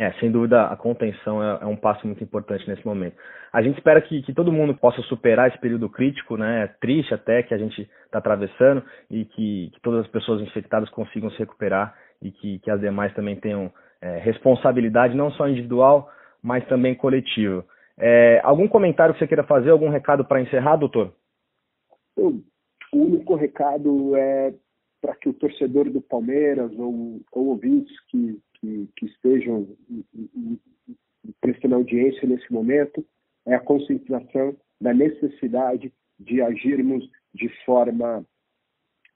É, 0.00 0.12
sem 0.12 0.32
dúvida, 0.32 0.64
a 0.64 0.74
contenção 0.76 1.44
é, 1.44 1.58
é, 1.60 1.66
um 1.66 1.76
passo 1.76 2.06
muito 2.06 2.24
importante 2.24 2.66
nesse 2.66 2.86
momento. 2.86 3.14
A 3.52 3.60
gente 3.60 3.76
espera 3.76 4.00
que, 4.00 4.22
que 4.22 4.32
todo 4.32 4.50
mundo 4.50 4.74
possa 4.74 5.02
superar 5.02 5.48
esse 5.48 5.58
período 5.58 5.90
crítico, 5.90 6.38
né, 6.38 6.68
triste 6.80 7.12
até, 7.12 7.42
que 7.42 7.52
a 7.52 7.58
gente 7.58 7.86
está 8.06 8.16
atravessando 8.16 8.82
e 9.10 9.26
que, 9.26 9.70
que, 9.74 9.80
todas 9.82 10.06
as 10.06 10.10
pessoas 10.10 10.40
infectadas 10.40 10.88
consigam 10.88 11.30
se 11.32 11.38
recuperar 11.40 11.94
e 12.22 12.30
que, 12.30 12.60
que 12.60 12.70
as 12.70 12.80
demais 12.80 13.12
também 13.12 13.36
tenham 13.36 13.70
é, 14.00 14.16
responsabilidade, 14.20 15.14
não 15.14 15.30
só 15.32 15.46
individual, 15.46 16.10
mas 16.42 16.66
também 16.66 16.94
coletiva. 16.94 17.62
É, 17.98 18.40
algum 18.42 18.66
comentário 18.66 19.12
que 19.12 19.18
você 19.18 19.26
queira 19.26 19.44
fazer, 19.44 19.68
algum 19.68 19.90
recado 19.90 20.24
para 20.24 20.40
encerrar, 20.40 20.76
doutor? 20.76 21.12
O 22.16 22.40
único 22.90 23.34
recado 23.34 24.16
é 24.16 24.54
para 25.02 25.14
que 25.16 25.28
o 25.28 25.34
torcedor 25.34 25.90
do 25.90 26.00
Palmeiras 26.00 26.72
ou, 26.78 27.20
ou 27.32 27.48
ouvintes 27.48 27.94
que, 28.06 28.40
que, 28.60 28.88
que 28.96 29.06
estejam 29.06 29.68
prestando 31.40 31.76
audiência 31.76 32.26
nesse 32.28 32.52
momento 32.52 33.04
é 33.46 33.54
a 33.54 33.60
conscientização 33.60 34.56
da 34.80 34.92
necessidade 34.92 35.92
de 36.18 36.42
agirmos 36.42 37.08
de 37.34 37.48
forma 37.64 38.24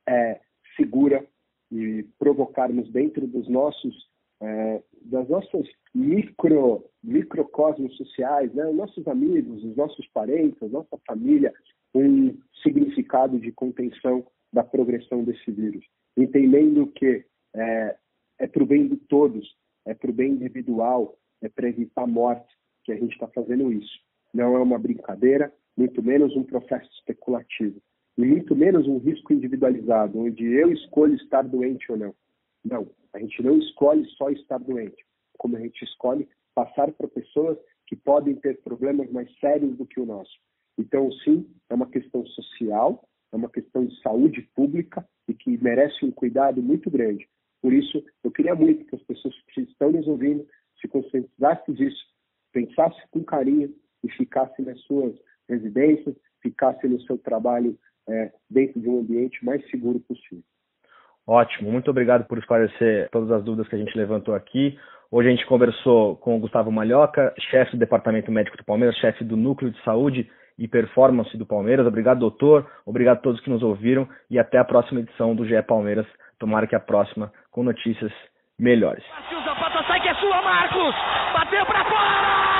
é, 0.08 0.40
segura 0.76 1.26
e 1.70 2.04
provocarmos 2.18 2.90
dentro 2.90 3.26
dos 3.26 3.48
nossos 3.48 4.08
é, 4.40 4.82
das 5.02 5.28
nossas 5.28 5.66
micro 5.94 6.84
microcosmos 7.02 7.96
sociais, 7.96 8.52
né, 8.54 8.66
os 8.66 8.76
nossos 8.76 9.06
amigos, 9.06 9.62
os 9.62 9.76
nossos 9.76 10.06
parentes, 10.08 10.62
a 10.62 10.68
nossa 10.68 10.98
família, 11.06 11.52
um 11.94 12.36
significado 12.62 13.38
de 13.38 13.52
contenção 13.52 14.26
da 14.52 14.64
progressão 14.64 15.22
desse 15.22 15.50
vírus, 15.50 15.84
entendendo 16.16 16.86
que 16.88 17.24
é, 17.54 17.96
é 18.38 18.46
para 18.46 18.62
o 18.62 18.66
bem 18.66 18.88
de 18.88 18.96
todos, 18.96 19.56
é 19.86 19.94
para 19.94 20.10
o 20.10 20.14
bem 20.14 20.32
individual, 20.32 21.18
é 21.42 21.48
para 21.48 21.68
evitar 21.68 22.02
a 22.02 22.06
morte 22.06 22.52
que 22.84 22.92
a 22.92 22.96
gente 22.96 23.12
está 23.12 23.28
fazendo 23.28 23.72
isso. 23.72 24.00
Não 24.32 24.56
é 24.56 24.60
uma 24.60 24.78
brincadeira, 24.78 25.52
muito 25.76 26.02
menos 26.02 26.36
um 26.36 26.44
processo 26.44 26.90
especulativo, 26.98 27.80
e 28.16 28.24
muito 28.24 28.54
menos 28.54 28.86
um 28.86 28.98
risco 28.98 29.32
individualizado, 29.32 30.18
onde 30.18 30.44
eu 30.44 30.72
escolho 30.72 31.14
estar 31.14 31.42
doente 31.42 31.90
ou 31.90 31.98
não. 31.98 32.14
Não, 32.64 32.88
a 33.12 33.18
gente 33.18 33.42
não 33.42 33.58
escolhe 33.58 34.04
só 34.16 34.30
estar 34.30 34.58
doente, 34.58 35.04
como 35.38 35.56
a 35.56 35.60
gente 35.60 35.84
escolhe 35.84 36.28
passar 36.54 36.92
para 36.92 37.08
pessoas 37.08 37.58
que 37.86 37.96
podem 37.96 38.34
ter 38.36 38.60
problemas 38.62 39.10
mais 39.10 39.28
sérios 39.38 39.76
do 39.76 39.86
que 39.86 40.00
o 40.00 40.06
nosso. 40.06 40.32
Então, 40.78 41.10
sim, 41.12 41.46
é 41.68 41.74
uma 41.74 41.88
questão 41.88 42.24
social, 42.26 43.06
é 43.32 43.36
uma 43.36 43.50
questão 43.50 43.84
de 43.84 44.00
saúde 44.00 44.42
pública 44.54 45.06
e 45.28 45.34
que 45.34 45.58
merece 45.62 46.04
um 46.04 46.10
cuidado 46.10 46.62
muito 46.62 46.90
grande. 46.90 47.28
Por 47.64 47.72
isso, 47.72 48.04
eu 48.22 48.30
queria 48.30 48.54
muito 48.54 48.84
que 48.84 48.94
as 48.94 49.02
pessoas 49.04 49.34
que 49.54 49.62
estão 49.62 49.90
nos 49.90 50.06
ouvindo 50.06 50.46
se 50.78 50.86
conscientizassem 50.86 51.74
disso, 51.74 52.04
pensassem 52.52 53.02
com 53.10 53.24
carinho 53.24 53.74
e 54.04 54.10
ficassem 54.10 54.66
nas 54.66 54.78
suas 54.82 55.14
residências, 55.48 56.14
ficassem 56.42 56.90
no 56.90 57.00
seu 57.00 57.16
trabalho 57.16 57.74
é, 58.06 58.30
dentro 58.50 58.78
de 58.78 58.86
um 58.86 59.00
ambiente 59.00 59.42
mais 59.42 59.66
seguro 59.70 59.98
possível. 60.00 60.44
Ótimo, 61.26 61.72
muito 61.72 61.90
obrigado 61.90 62.26
por 62.26 62.36
esclarecer 62.36 63.08
todas 63.10 63.30
as 63.30 63.42
dúvidas 63.42 63.66
que 63.68 63.76
a 63.76 63.78
gente 63.78 63.96
levantou 63.96 64.34
aqui. 64.34 64.78
Hoje 65.10 65.28
a 65.28 65.30
gente 65.30 65.46
conversou 65.46 66.16
com 66.16 66.36
o 66.36 66.40
Gustavo 66.40 66.70
Malhoca, 66.70 67.32
chefe 67.50 67.72
do 67.72 67.78
Departamento 67.78 68.30
Médico 68.30 68.58
do 68.58 68.64
Palmeiras, 68.64 68.94
chefe 68.98 69.24
do 69.24 69.38
Núcleo 69.38 69.70
de 69.70 69.82
Saúde 69.84 70.30
e 70.58 70.68
Performance 70.68 71.34
do 71.38 71.46
Palmeiras. 71.46 71.86
Obrigado, 71.86 72.18
doutor. 72.18 72.70
Obrigado 72.84 73.16
a 73.16 73.22
todos 73.22 73.40
que 73.40 73.48
nos 73.48 73.62
ouviram 73.62 74.06
e 74.28 74.38
até 74.38 74.58
a 74.58 74.64
próxima 74.64 75.00
edição 75.00 75.34
do 75.34 75.46
GE 75.46 75.62
Palmeiras. 75.62 76.06
Tomara 76.38 76.66
que 76.66 76.76
a 76.76 76.80
próxima 76.80 77.32
com 77.54 77.62
notícias 77.62 78.12
melhores. 78.58 79.04
Zapata 79.44 79.84
sai 79.86 80.00
que 80.00 80.08
é 80.08 80.14
sua, 80.16 80.42
Marcos! 80.42 80.94
Bateu 81.32 81.64
para 81.64 81.84
fora! 81.84 82.53